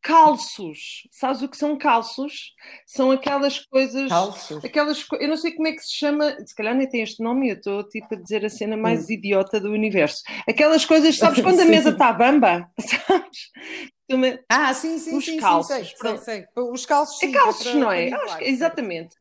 [0.03, 1.07] calços.
[1.09, 2.53] Sabes o que são calços?
[2.85, 4.09] São aquelas coisas.
[4.09, 4.63] Calços.
[4.63, 7.49] Aquelas, eu não sei como é que se chama, se calhar nem tem este nome,
[7.49, 9.13] eu estou tipo a dizer a cena mais hum.
[9.13, 10.21] idiota do universo.
[10.47, 12.69] Aquelas coisas, sabes quando a mesa está bamba?
[12.77, 13.51] Sabes?
[14.47, 15.75] Ah, sim, sim, os sim, calços.
[15.75, 16.45] Sim, sei, sei, sei.
[16.55, 17.17] Os calços.
[17.17, 18.11] Sim, é calços, não é?
[18.41, 19.15] Exatamente.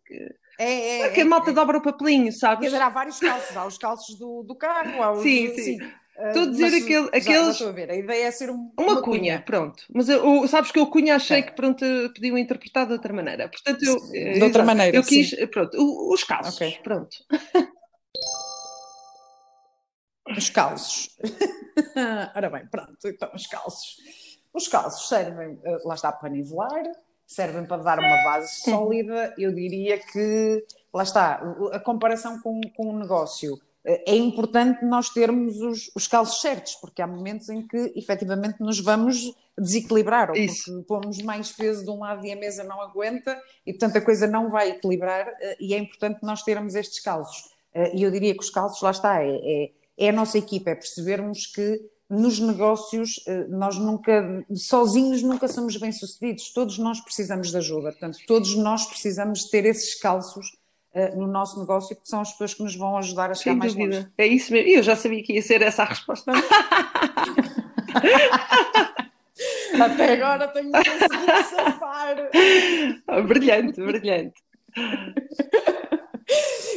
[0.59, 2.61] É, é, é, que a malta é, dobra o papelinho, sabes?
[2.61, 3.57] Quer dizer, há vários calços.
[3.57, 5.23] Há os calços do, do carro, há os.
[5.23, 5.79] Sim, sim.
[5.79, 5.93] sim.
[6.15, 7.25] Estou a dizer Mas, aquele, aqueles.
[7.25, 9.19] Já, estou a ver, a ideia é ser um, uma, uma cunha.
[9.19, 9.43] cunha.
[9.45, 9.83] pronto.
[9.93, 11.43] Mas eu, sabes que eu cunha achei é.
[11.43, 13.49] que pronto, podiam interpretar de outra maneira.
[13.49, 14.97] Portanto, eu, de outra exato, maneira.
[14.97, 15.47] Eu quis, sim.
[15.47, 15.77] pronto,
[16.13, 16.57] os calços.
[16.57, 16.79] Okay.
[16.83, 17.17] Pronto.
[20.37, 21.11] Os calços.
[22.35, 23.97] Ora bem, pronto, então os calços.
[24.55, 26.83] Os calços servem, eh, lá está, para nivelar,
[27.27, 32.91] servem para dar uma base sólida, eu diria que, lá está, a comparação com, com
[32.95, 37.93] um negócio é importante nós termos os, os calços certos, porque há momentos em que
[37.97, 40.65] efetivamente nos vamos desequilibrar, ou Isso.
[40.73, 44.01] porque pomos mais peso de um lado e a mesa não aguenta, e portanto a
[44.01, 47.51] coisa não vai equilibrar, eh, e é importante nós termos estes calços.
[47.75, 50.71] Eh, e eu diria que os calços, lá está, é, é, é a nossa equipa,
[50.71, 57.51] é percebermos que nos negócios eh, nós nunca, sozinhos nunca somos bem-sucedidos, todos nós precisamos
[57.51, 60.57] de ajuda, portanto todos nós precisamos ter esses calços
[60.95, 63.59] uh, no nosso negócio, porque são as pessoas que nos vão ajudar a chegar Sem
[63.59, 63.97] mais dúvida.
[63.97, 64.09] longe.
[64.19, 64.71] É isso mesmo.
[64.71, 66.33] Eu já sabia que ia ser essa a resposta.
[69.81, 72.17] Até agora tenho conseguido safar.
[73.27, 74.43] brilhante, brilhante.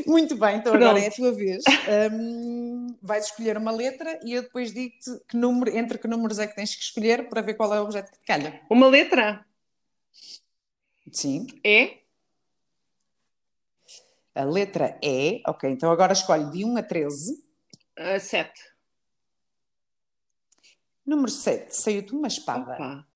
[0.05, 0.85] Muito bem, então Pronto.
[0.85, 1.63] agora é a tua vez.
[2.11, 6.47] Um, vais escolher uma letra e eu depois digo-te que número, entre que números é
[6.47, 8.61] que tens que escolher para ver qual é o objeto que te calha.
[8.69, 9.45] Uma letra?
[11.11, 11.47] Sim.
[11.63, 11.97] É?
[14.35, 17.33] A letra E, ok, então agora escolhe de 1 a 13.
[17.97, 18.51] Uh, 7.
[21.05, 22.73] Número 7, saiu-te uma espada.
[22.73, 23.07] Opa.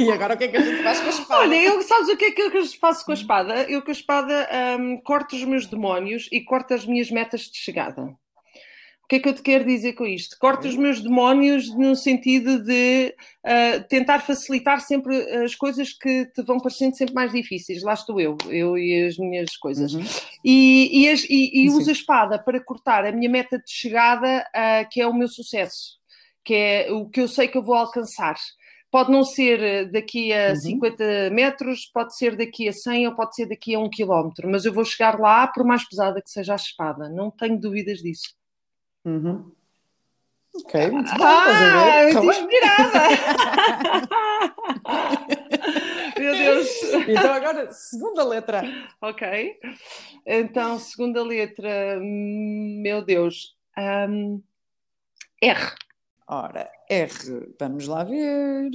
[0.00, 1.40] e agora o que é que a gente faz com a espada?
[1.42, 3.62] Olha, eu, sabes o que é que eu faço com a espada?
[3.70, 4.48] Eu com a espada
[4.80, 8.18] um, corto os meus demónios e corto as minhas metas de chegada.
[9.04, 10.34] O que é que eu te quero dizer com isto?
[10.38, 13.14] Corto os meus demónios no sentido de
[13.44, 15.14] uh, tentar facilitar sempre
[15.44, 17.82] as coisas que te vão parecendo sempre mais difíceis.
[17.82, 19.92] Lá estou eu, eu e as minhas coisas.
[19.92, 20.02] Uhum.
[20.42, 24.40] E, e, as, e, e uso a espada para cortar a minha meta de chegada,
[24.40, 25.98] uh, que é o meu sucesso,
[26.42, 28.36] que é o que eu sei que eu vou alcançar.
[28.90, 30.56] Pode não ser daqui a uhum.
[30.56, 34.64] 50 metros, pode ser daqui a 100 ou pode ser daqui a 1 quilómetro, mas
[34.64, 38.34] eu vou chegar lá por mais pesada que seja a espada, não tenho dúvidas disso.
[39.04, 39.52] Uhum.
[40.56, 41.20] Ok, muito bem.
[41.20, 43.00] Ah, muito inspirada!
[46.18, 46.68] Meu Deus!
[47.08, 48.62] Então agora, segunda letra.
[49.00, 49.56] Ok.
[50.24, 53.56] Então, segunda letra, meu Deus.
[53.76, 54.40] Um,
[55.42, 55.72] R.
[56.28, 58.70] Ora, R, vamos lá ver.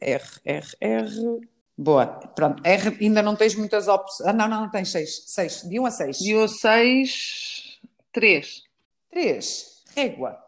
[0.00, 1.40] R, R, R.
[1.76, 2.62] Boa, pronto.
[2.64, 4.28] R, ainda não tens muitas opções.
[4.28, 5.24] Ah, não, não, não tens seis.
[5.26, 6.18] Seis, de um a seis.
[6.18, 7.80] De um a seis,
[8.12, 8.62] três.
[9.12, 9.82] 3.
[9.94, 10.38] Régua.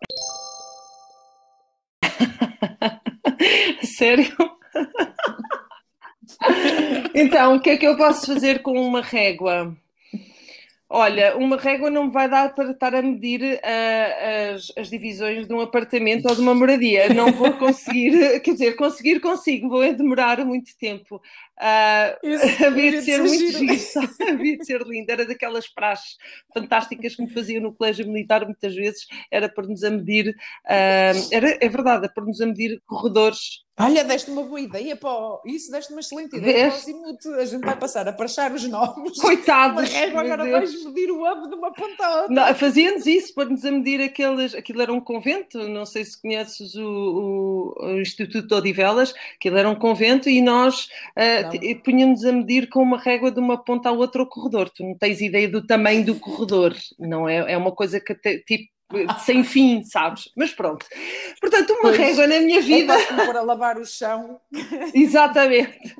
[3.84, 4.34] Sério?
[7.14, 9.76] então, o que é que eu posso fazer com uma régua?
[10.88, 15.46] Olha, uma régua não me vai dar para estar a medir uh, as, as, divisões
[15.46, 17.12] de um apartamento ou de uma moradia.
[17.12, 21.16] Não vou conseguir, quer dizer, conseguir consigo, vou demorar muito tempo.
[21.16, 25.10] Uh, Isso, havia de ser muito giro, havia de ser lindo.
[25.10, 26.16] Era daquelas praxes
[26.52, 31.28] fantásticas que me faziam no colégio militar muitas vezes, era para nos a medir, uh,
[31.32, 35.40] era, é verdade, para nos a medir corredores Olha, deste uma boa ideia o...
[35.44, 37.26] Isso, deste uma excelente ideia para o Zimuth.
[37.40, 39.18] A gente vai passar a prachar os novos.
[39.18, 39.74] Coitados!
[39.74, 42.54] Mas agora vais medir o hub de uma ponta a outra.
[42.54, 44.54] Fazia-nos isso, para nos a medir aqueles...
[44.54, 49.58] Aquilo era um convento, não sei se conheces o, o, o Instituto de Odivelas, aquilo
[49.58, 53.88] era um convento e nós uh, punhamos a medir com uma régua de uma ponta
[53.88, 54.70] à outra o corredor.
[54.70, 57.52] Tu não tens ideia do tamanho do corredor, não é?
[57.52, 58.73] É uma coisa que, tipo,
[59.24, 60.30] sem fim, sabes?
[60.36, 60.86] Mas pronto.
[61.40, 62.94] Portanto, uma pois, régua na minha vida.
[62.94, 64.40] É para lavar o chão.
[64.94, 65.94] Exatamente.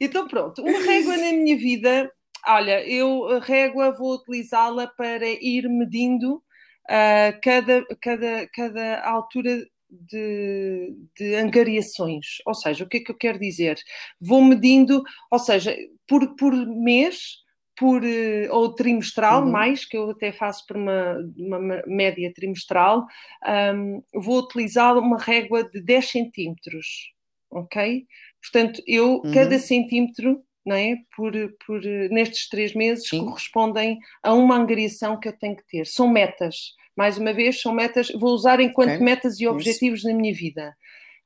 [0.00, 2.10] Então, pronto, uma régua na minha vida.
[2.46, 10.94] Olha, eu a régua vou utilizá-la para ir medindo uh, cada, cada, cada altura de,
[11.16, 12.38] de angariações.
[12.46, 13.78] Ou seja, o que é que eu quero dizer?
[14.20, 15.76] Vou medindo, ou seja,
[16.06, 17.38] por, por mês
[17.78, 19.52] por, eh, ou trimestral, uhum.
[19.52, 23.06] mais, que eu até faço por uma, uma média trimestral,
[23.74, 27.12] um, vou utilizar uma régua de 10 centímetros,
[27.50, 28.04] ok?
[28.42, 29.32] Portanto, eu, uhum.
[29.32, 31.32] cada centímetro, não é, por,
[31.64, 33.24] por, nestes três meses, Sim.
[33.24, 35.86] correspondem a uma angariação que eu tenho que ter.
[35.86, 36.74] São metas.
[36.96, 39.04] Mais uma vez, são metas, vou usar enquanto okay.
[39.04, 40.08] metas e objetivos Isso.
[40.08, 40.74] na minha vida.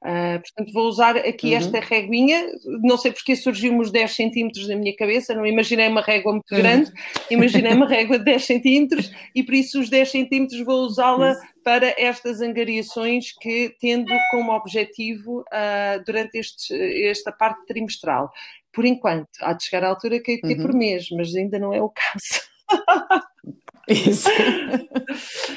[0.03, 1.59] Uh, portanto, vou usar aqui uhum.
[1.59, 2.45] esta reguinha,
[2.83, 6.49] não sei porque surgiu uns 10 centímetros na minha cabeça, não imaginei uma régua muito
[6.51, 6.97] grande, uhum.
[7.31, 11.95] imaginei uma régua de 10 centímetros e por isso os 10 centímetros vou usá-la para
[11.97, 16.75] estas angariações que tendo como objetivo uh, durante este,
[17.07, 18.29] esta parte trimestral.
[18.73, 20.67] Por enquanto, há de chegar à altura que é ter uhum.
[20.67, 22.43] por mês, mas ainda não é o caso.
[23.93, 24.29] Isso.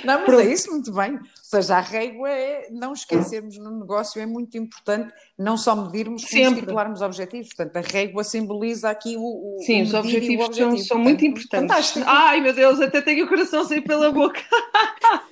[0.03, 0.39] Não, mas Pronto.
[0.41, 1.13] é isso, muito bem.
[1.13, 6.23] Ou seja, a régua é não esquecermos no negócio, é muito importante não só medirmos,
[6.25, 7.47] como estipularmos objetivos.
[7.53, 9.21] Portanto, a régua simboliza aqui o.
[9.57, 10.77] o Sim, os objetivos objetivo.
[10.77, 11.69] são, são muito importantes.
[11.69, 12.05] Fantástico.
[12.07, 14.41] Ai, meu Deus, até tenho o coração sair pela boca.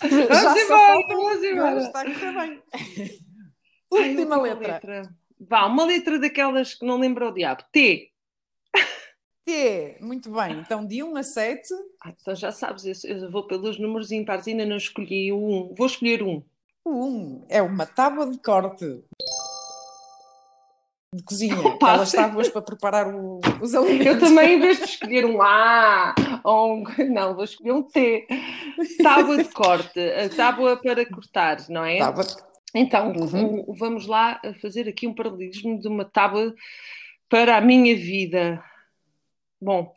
[0.00, 1.78] Vamos Já embora, vamos embora.
[1.78, 2.62] Está a correr bem.
[3.94, 5.02] Ai, Última última letra.
[5.40, 7.62] Vá, uma letra daquelas que não lembra o diabo.
[7.72, 8.10] T.
[9.44, 9.96] T.
[10.00, 10.58] Muito bem.
[10.60, 11.68] Então, de 1 a 7.
[12.02, 15.36] Ah, então já sabes, eu, eu vou pelos números impares, ainda não escolhi o
[15.70, 15.74] 1.
[15.76, 16.42] Vou escolher um.
[16.84, 18.84] O 1 é uma tábua de corte
[21.14, 21.54] de cozinha.
[21.60, 24.06] Opa, Aquelas tábuas para preparar o- os alimentos.
[24.06, 26.84] Eu também, em vez de escolher um A ou um.
[27.10, 28.26] Não, vou escolher um T.
[29.02, 30.00] Tábua de corte.
[30.00, 31.98] A tábua para cortar, não é?
[31.98, 32.24] Tábua
[32.74, 33.64] Então, Uhum.
[33.78, 36.54] vamos lá fazer aqui um paralelismo de uma tábua
[37.28, 38.62] para a minha vida.
[39.64, 39.94] Bom,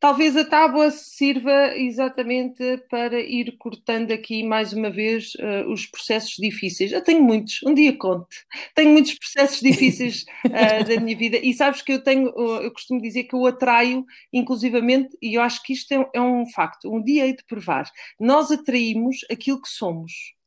[0.00, 6.36] talvez a tábua sirva exatamente para ir cortando aqui mais uma vez eh, os processos
[6.38, 6.90] difíceis.
[6.90, 8.26] Eu tenho muitos, um dia conto.
[8.74, 12.28] Tenho muitos processos difíceis eh, da minha vida e sabes que eu tenho,
[12.62, 16.46] eu costumo dizer que eu atraio, inclusivamente, e eu acho que isto é, é um
[16.46, 17.84] facto, um dia hei de provar.
[18.18, 20.39] Nós atraímos aquilo que somos.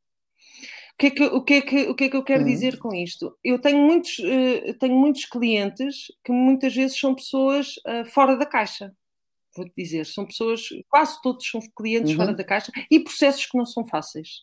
[0.94, 2.46] O que, é que, o, que é que, o que é que eu quero Hum.
[2.46, 3.36] dizer com isto?
[3.44, 8.46] Eu tenho muitos, eh, tenho muitos clientes que muitas vezes são pessoas eh, fora da
[8.46, 8.94] caixa.
[9.56, 12.18] Vou-te dizer, são pessoas, quase todos são clientes Uhum.
[12.18, 14.42] fora da caixa e processos que não são fáceis.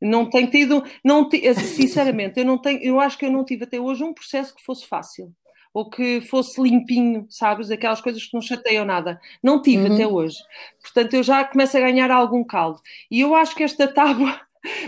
[0.00, 3.64] Não tenho tido, não eh, sinceramente, eu não tenho, eu acho que eu não tive
[3.64, 5.32] até hoje um processo que fosse fácil
[5.74, 7.70] ou que fosse limpinho, sabes?
[7.70, 9.20] Aquelas coisas que não chateiam nada.
[9.42, 9.94] Não tive Uhum.
[9.94, 10.38] até hoje.
[10.82, 12.80] Portanto, eu já começo a ganhar algum caldo.
[13.10, 14.40] E eu acho que esta tábua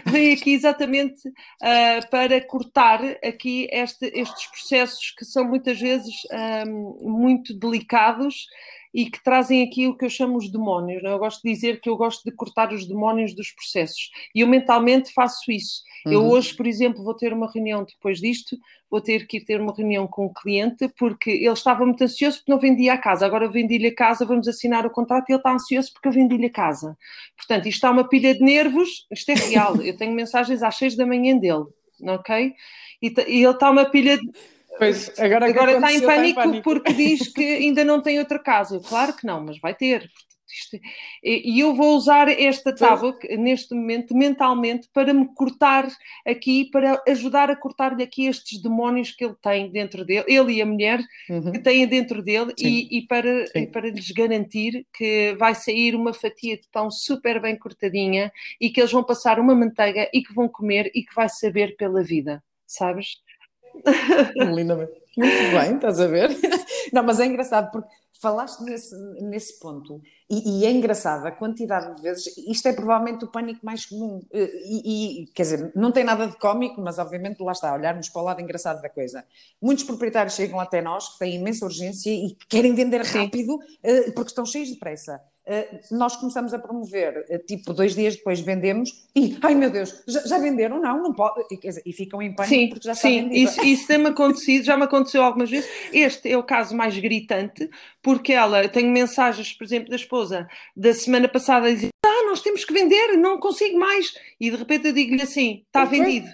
[0.06, 1.22] vem aqui exatamente
[1.62, 8.46] ah, para cortar aqui este- estes processos que são muitas vezes ahm, muito delicados
[8.94, 11.02] e que trazem aqui o que eu chamo os demónios.
[11.02, 11.14] não é?
[11.14, 14.10] Eu gosto de dizer que eu gosto de cortar os demónios dos processos.
[14.34, 15.82] E eu mentalmente faço isso.
[16.04, 16.30] Eu Uhum.
[16.30, 18.56] hoje, por exemplo, vou ter uma reunião depois disto,
[18.90, 22.38] vou ter que ir ter uma reunião com o cliente, porque ele estava muito ansioso
[22.38, 23.24] porque não vendia a casa.
[23.24, 26.12] Agora eu vendi-lhe a casa, vamos assinar o contrato e ele está ansioso porque eu
[26.12, 26.98] vendi-lhe a casa.
[27.36, 29.80] Portanto, isto está uma pilha de nervos, isto é real.
[29.80, 31.64] Eu tenho mensagens às seis da manhã dele,
[32.02, 32.52] ok?
[33.00, 34.30] E, e ele está uma pilha de.
[34.78, 38.80] Pois, agora, Agora está em aconteceu, pânico, porque diz que ainda não tem outra casa.
[38.80, 40.10] Claro que não, mas vai ter.
[40.54, 40.76] Isto-
[41.24, 45.88] E eu vou usar esta tábua neste momento mentalmente para me cortar
[46.26, 50.60] aqui, para ajudar a cortar-lhe aqui estes demónios que ele tem dentro dele, ele e
[50.62, 51.52] a mulher Uhum.
[51.52, 56.12] que têm dentro dele e, e para, e para lhes garantir que vai sair uma
[56.12, 58.30] fatia de pão super bem cortadinha
[58.60, 61.76] e que eles vão passar uma manteiga e que vão comer e que vai saber
[61.76, 63.22] pela vida, sabes?
[64.36, 64.92] Lindamente.
[65.16, 66.30] Muito bem, estás a ver?
[66.92, 67.88] Não, mas é engraçado porque
[68.20, 72.36] falaste nesse, nesse ponto e, e é engraçado a quantidade de vezes.
[72.48, 74.22] Isto é provavelmente o pânico mais comum.
[74.32, 78.08] Eh, E, e, quer dizer, não tem nada de cómico, mas obviamente lá está, olharmos
[78.08, 79.24] para o lado engraçado da coisa.
[79.60, 84.30] Muitos proprietários chegam até nós que têm imensa urgência e querem vender rápido eh, porque
[84.30, 85.20] estão cheios de pressa.
[85.44, 90.00] Uh, nós começamos a promover, uh, tipo, dois dias depois vendemos e, ai meu Deus,
[90.06, 90.80] já, já venderam?
[90.80, 91.42] Não, não pode.
[91.50, 93.50] E, dizer, e ficam em pânico Sim, porque já está sim, vendido.
[93.50, 95.68] isso, isso tem-me acontecido, já me aconteceu algumas vezes.
[95.92, 97.68] Este é o caso mais gritante,
[98.00, 102.26] porque ela, eu tenho mensagens, por exemplo, da esposa da semana passada a dizer: Ah,
[102.26, 104.14] nós temos que vender, não consigo mais.
[104.40, 106.28] E de repente eu digo-lhe assim: Está vendido.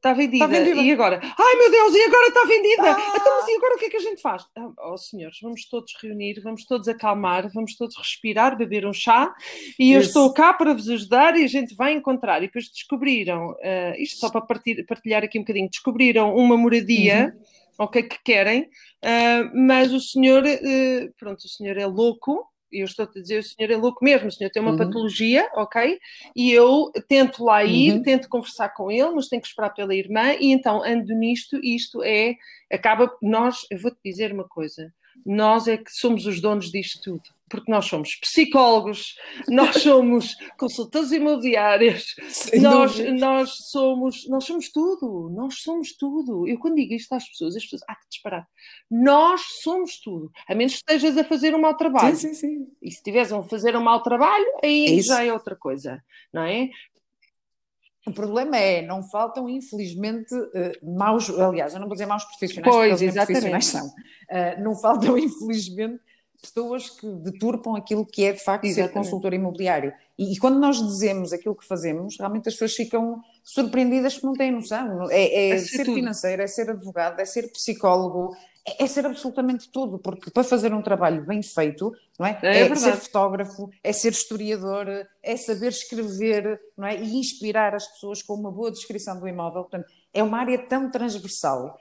[0.00, 0.46] Está vendida.
[0.46, 0.80] Está vendida.
[0.80, 1.20] E agora?
[1.22, 2.96] Ai meu Deus, e agora está vendida?
[2.96, 3.12] Ah!
[3.16, 4.46] Então, mas e agora o que é que a gente faz?
[4.56, 9.30] Ah, oh senhores, vamos todos reunir, vamos todos acalmar, vamos todos respirar, beber um chá
[9.78, 10.08] e eu Isso.
[10.08, 12.38] estou cá para vos ajudar e a gente vai encontrar.
[12.42, 17.34] E depois descobriram, ah, isto só para partir- partilhar aqui um bocadinho, descobriram uma moradia,
[17.78, 18.70] ok, que querem,
[19.04, 22.49] ah, mas o senhor, eh, pronto, o senhor é louco.
[22.72, 24.76] Eu estou-te a dizer, o senhor é louco mesmo, o senhor tem uma Uhum.
[24.78, 25.98] patologia, ok?
[26.36, 28.02] E eu tento lá ir, Uhum.
[28.02, 31.74] tento conversar com ele, mas tenho que esperar pela irmã, e então ando nisto, e
[31.74, 32.34] isto é,
[32.72, 34.92] acaba, nós, eu vou-te dizer uma coisa,
[35.26, 39.16] nós é que somos os donos disto tudo, porque nós somos psicólogos,
[39.48, 42.14] nós somos consultores imobiliários,
[42.62, 46.46] nós, nós somos, nós somos tudo, nós somos tudo.
[46.46, 48.46] Eu quando digo isto às pessoas, as pessoas, ah, que disparate.
[48.88, 52.16] Nós somos tudo, a menos que estejas a fazer um mau trabalho.
[52.16, 52.72] Sim, sim, sim.
[52.80, 56.42] E se estiveres a fazer um mau trabalho, aí É já é outra coisa, não
[56.42, 56.70] é?
[58.06, 62.74] O problema é, não faltam, infelizmente, eh, maus, aliás, eu não vou dizer maus profissionais,
[62.74, 63.42] Pois, porque eles exatamente.
[63.42, 63.92] profissionais são.
[64.30, 66.00] Eh, não faltam, infelizmente,
[66.40, 68.94] pessoas que deturpam aquilo que é, de facto, ser Exatamente.
[68.94, 69.92] consultor imobiliário.
[70.18, 74.32] E, e quando nós dizemos aquilo que fazemos, realmente as pessoas ficam surpreendidas que não
[74.32, 75.10] têm noção.
[75.10, 75.94] É, é É ser ser tudo.
[75.94, 78.34] financeiro, é ser advogado, é ser psicólogo,
[78.66, 82.38] é, é ser absolutamente tudo, porque para fazer um trabalho bem feito, não é?
[82.42, 82.80] É verdade.
[82.80, 84.86] ser fotógrafo, é ser historiador,
[85.22, 86.96] é saber escrever, não é?
[86.96, 89.62] E inspirar as pessoas com uma boa descrição do imóvel.
[89.62, 91.76] Portanto, é uma área tão transversal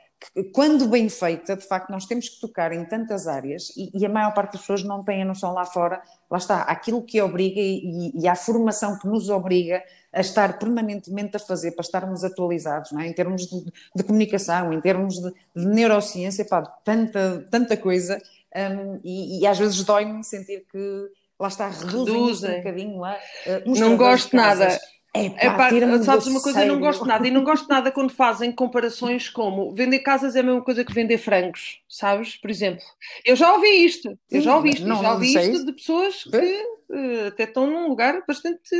[0.54, 4.10] quando bem feita, de facto, nós temos que tocar em tantas áreas e, e, a
[4.10, 7.60] maior parte das pessoas não tem a noção lá fora, lá está, aquilo que obriga
[7.60, 12.92] e, e a formação que nos obriga a estar permanentemente a fazer para estarmos atualizados,
[12.94, 13.08] é?
[13.08, 18.22] em termos de, de, comunicação, em termos de, de neurociência, pá, tanta, tanta coisa,
[18.56, 22.52] um, e, e, às vezes dói-me sentir que lá está, reduzem, reduzem.
[22.52, 23.18] um bocadinho lá.
[23.46, 24.80] Uh, não gosto nada.
[25.12, 25.70] É pá,
[26.04, 27.28] sabes uma coisa, eu não gosto nada.
[27.28, 30.94] E não gosto nada quando fazem comparações como vender casas é a mesma coisa que
[30.94, 32.36] vender frangos, sabes?
[32.36, 32.84] Por exemplo,
[33.26, 36.38] eu já ouvi isto, eu já ouvi isto, não, já ouvi isto de pessoas que
[36.38, 38.76] uh, até estão num lugar bastante,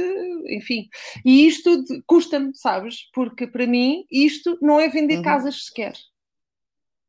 [0.50, 0.88] enfim.
[1.26, 3.10] E isto custa-me, sabes?
[3.12, 5.24] Porque para mim isto não é vender uhum.
[5.24, 5.94] casas sequer.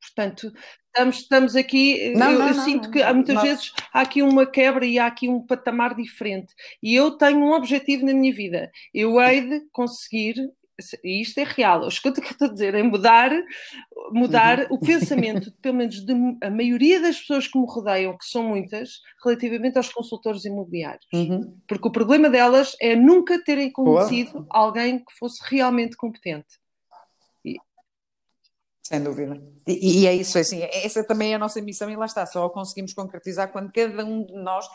[0.01, 0.51] Portanto,
[0.91, 2.13] estamos, estamos aqui.
[2.15, 5.07] Não, eu, não, eu não, sinto que muitas vezes há aqui uma quebra e há
[5.07, 6.55] aqui um patamar diferente.
[6.83, 8.71] E eu tenho um objetivo na minha vida.
[8.93, 10.37] Eu hei de conseguir.
[11.05, 13.31] E isto é real, escuta o que eu estou a dizer, é mudar,
[14.11, 14.67] mudar uhum.
[14.71, 19.03] o pensamento, pelo menos de a maioria das pessoas que me rodeiam, que são muitas,
[19.23, 21.05] relativamente aos consultores imobiliários.
[21.13, 21.55] Uhum.
[21.69, 24.47] Porque o problema delas é nunca terem conhecido Boa.
[24.49, 26.59] alguém que fosse realmente competente.
[28.91, 29.41] Sem dúvida.
[29.69, 32.27] E, e, é isso, é assim, essa também é a nossa missão e lá está,
[32.27, 34.67] só a conseguimos concretizar quando cada um de nós,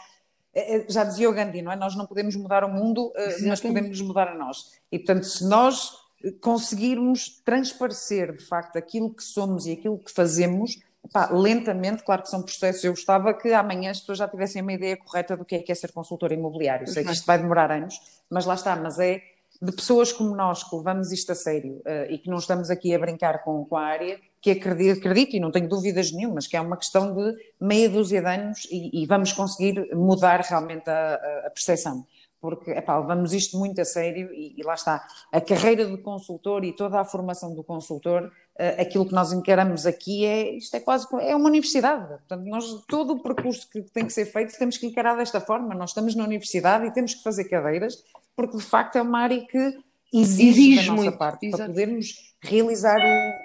[0.54, 1.76] é, é, já dizia o Gandhi, não é?
[1.76, 4.72] Nós não podemos mudar o mundo, eh, mas podemos mudar a nós.
[4.90, 5.92] E portanto, se nós
[6.40, 10.80] conseguirmos transparecer de facto aquilo que somos e aquilo que fazemos,
[11.12, 14.72] pá, lentamente, claro que são processos, eu gostava que amanhã as pessoas já tivessem uma
[14.72, 16.88] ideia correta do que é que é ser consultor imobiliário.
[16.88, 18.00] Sei que isto vai demorar anos,
[18.30, 19.22] mas lá está, mas é
[19.62, 22.94] de pessoas como nós que levamos isto a sério uh, e que não estamos aqui
[22.94, 26.56] a brincar com, com a área, que acredito, acredito, e não tenho dúvidas nenhumas, que
[26.56, 31.16] é uma questão de meia dúzia de anos e, e vamos conseguir mudar realmente a,
[31.48, 32.06] a, percepção.
[32.40, 35.04] Porque epá, levamos isto muito a sério e, e, lá está.
[35.32, 39.88] A carreira do consultor e toda a formação do consultor, uh, aquilo que nós encaramos
[39.88, 42.08] aqui é, isto é quase, é uma universidade.
[42.08, 45.74] Portanto, nós, todo o percurso que tem que ser feito temos que encarar desta forma.
[45.74, 48.04] Nós estamos na universidade e temos que fazer cadeiras
[48.36, 49.78] porque de facto é uma área que
[50.14, 51.76] exige, exige da nossa muito, parte exatamente.
[51.76, 53.00] para podermos realizar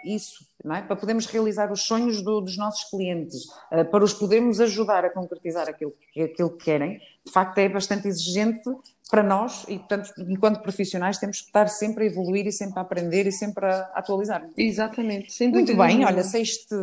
[0.05, 0.83] isso, é?
[0.83, 5.11] para podermos realizar os sonhos do, dos nossos clientes, uh, para os podermos ajudar a
[5.11, 8.63] concretizar aquilo, aquilo que querem, de facto é bastante exigente
[9.11, 12.83] para nós e, portanto, enquanto profissionais temos que estar sempre a evoluir e sempre a
[12.83, 14.49] aprender e sempre a atualizar.
[14.57, 16.75] Exatamente, sem Muito bem, olha, saíste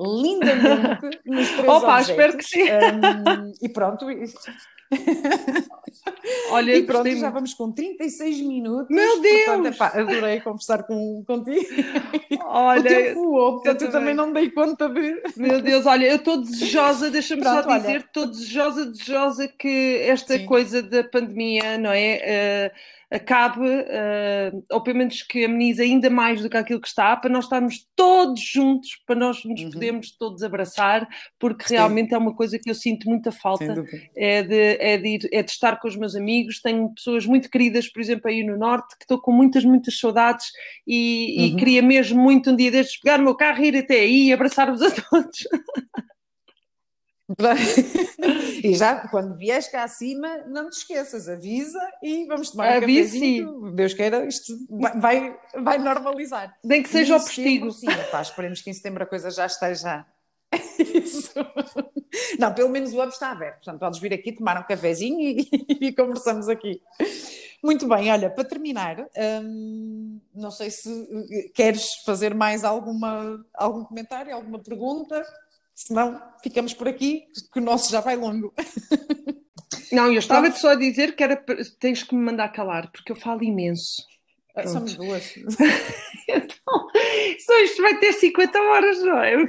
[0.00, 2.08] lindamente nos três Opa, objetos.
[2.08, 2.62] espero que sim.
[2.62, 4.06] Um, e pronto,
[6.50, 8.88] Olha, e pronto, já vamos com 36 minutos.
[8.88, 9.44] Meu Deus!
[9.44, 11.66] Portanto, epá, adorei conversar com, contigo.
[12.44, 15.22] Olha, voou, portanto eu, também não dei conta de.
[15.36, 20.46] Meu Deus, olha, eu estou desejosa, deixa-me só dizer, estou desejosa, desejosa que esta Sim.
[20.46, 22.70] coisa da pandemia, não é?
[22.70, 27.16] Uh, acabe, uh, ou pelo menos que amenize ainda mais do que aquilo que está,
[27.16, 29.70] para nós estarmos todos juntos, para nós nos uhum.
[29.70, 31.08] podermos todos abraçar,
[31.38, 31.74] porque Sim.
[31.74, 33.84] realmente é uma coisa que eu sinto muita falta,
[34.16, 37.50] é de, é, de ir, é de estar com os meus amigos, tenho pessoas muito
[37.50, 40.46] queridas, por exemplo, aí no Norte, que estou com muitas, muitas saudades
[40.86, 41.44] e, uhum.
[41.44, 44.28] e queria mesmo muito um dia destes pegar o meu carro e ir até aí
[44.28, 45.38] e abraçar-vos a todos.
[48.62, 53.72] e já quando vies cá acima, não te esqueças, avisa e vamos tomar um cafezinho.
[53.72, 54.52] Deus queira, isto
[55.00, 56.54] vai, vai normalizar.
[56.62, 57.70] Nem que seja o postigo.
[57.70, 60.04] Sim, pá, esperemos que em setembro a coisa já esteja.
[60.78, 61.32] Isso.
[62.38, 63.56] Não, pelo menos o hub está aberto.
[63.56, 65.48] Portanto, podes vir aqui tomar um cafezinho e,
[65.88, 66.80] e conversamos aqui.
[67.62, 69.08] Muito bem, olha, para terminar,
[69.42, 75.24] hum, não sei se queres fazer mais alguma, algum comentário, alguma pergunta.
[75.74, 78.52] Senão ficamos por aqui, que o nosso já vai longo.
[79.90, 81.36] Não, eu estava-te só a dizer que era,
[81.78, 84.02] tens que me mandar calar, porque eu falo imenso.
[84.54, 84.70] Pronto.
[84.70, 85.34] Somos duas.
[86.28, 86.88] então,
[87.40, 89.34] só isto vai ter 50 horas, não é?
[89.34, 89.46] Eu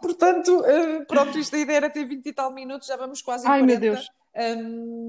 [0.00, 3.46] Portanto, uh, pronto, isto a ideia era ter 20 e tal minutos, já vamos quase
[3.46, 3.80] em Ai, 40.
[3.80, 4.06] meu Deus.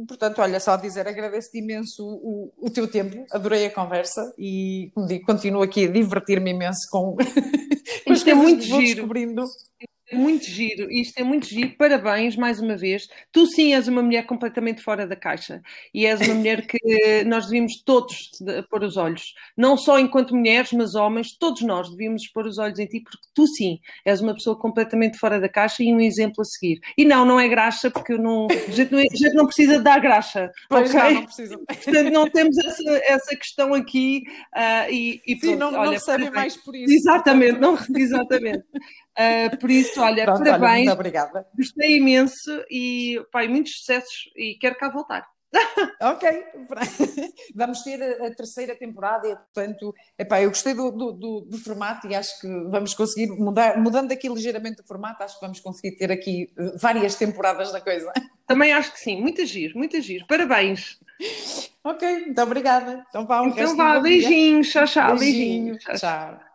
[0.07, 5.25] Portanto, olha, só dizer, agradeço-te imenso o, o, teu tempo, adorei a conversa e, digo,
[5.25, 7.15] continuo aqui a divertir-me imenso com,
[8.05, 8.81] com Isto é muito giro.
[8.81, 9.43] descobrindo.
[10.09, 13.09] É muito giro, isto é muito giro, parabéns mais uma vez.
[13.29, 15.61] Tu sim és uma mulher completamente fora da caixa
[15.93, 16.77] e és uma mulher que
[17.25, 18.29] nós devíamos todos
[18.69, 22.79] pôr os olhos, não só enquanto mulheres, mas homens, todos nós devíamos pôr os olhos
[22.79, 26.41] em ti, porque tu sim és uma pessoa completamente fora da caixa e um exemplo
[26.41, 26.79] a seguir.
[26.97, 29.79] E não, não é graxa, porque eu não, a, gente não, a gente não precisa
[29.81, 31.01] dar graxa, pois ok?
[31.01, 31.57] Não, não precisa.
[31.57, 34.23] Portanto, não temos essa, essa questão aqui
[34.55, 36.93] uh, e, e pronto, Sim, não, olha, não recebem mais por isso.
[36.93, 38.63] Exatamente, não, exatamente.
[39.17, 40.61] Uh, por isso, olha, Pronto, parabéns.
[40.61, 41.47] Olha, muito obrigada.
[41.57, 45.25] Gostei imenso e pai, muitos sucessos e quero cá voltar.
[46.01, 46.43] ok,
[47.55, 52.05] vamos ter a, terceira temporada e, portanto, epá, eu gostei do, do, do, do, formato
[52.05, 55.95] e acho que vamos conseguir mudar, mudando aqui ligeiramente o formato, acho que vamos conseguir
[55.95, 58.11] ter aqui várias temporadas da coisa.
[58.45, 60.25] Também acho que sim, muito giro, muito giro.
[60.27, 60.99] Parabéns.
[61.83, 63.05] Ok, muito obrigada.
[63.09, 65.17] Então vá, um então vá, beijinhos, tchau, tchau.
[65.17, 65.95] Beijinhos, beijinhos tchau.
[65.95, 66.46] tchau.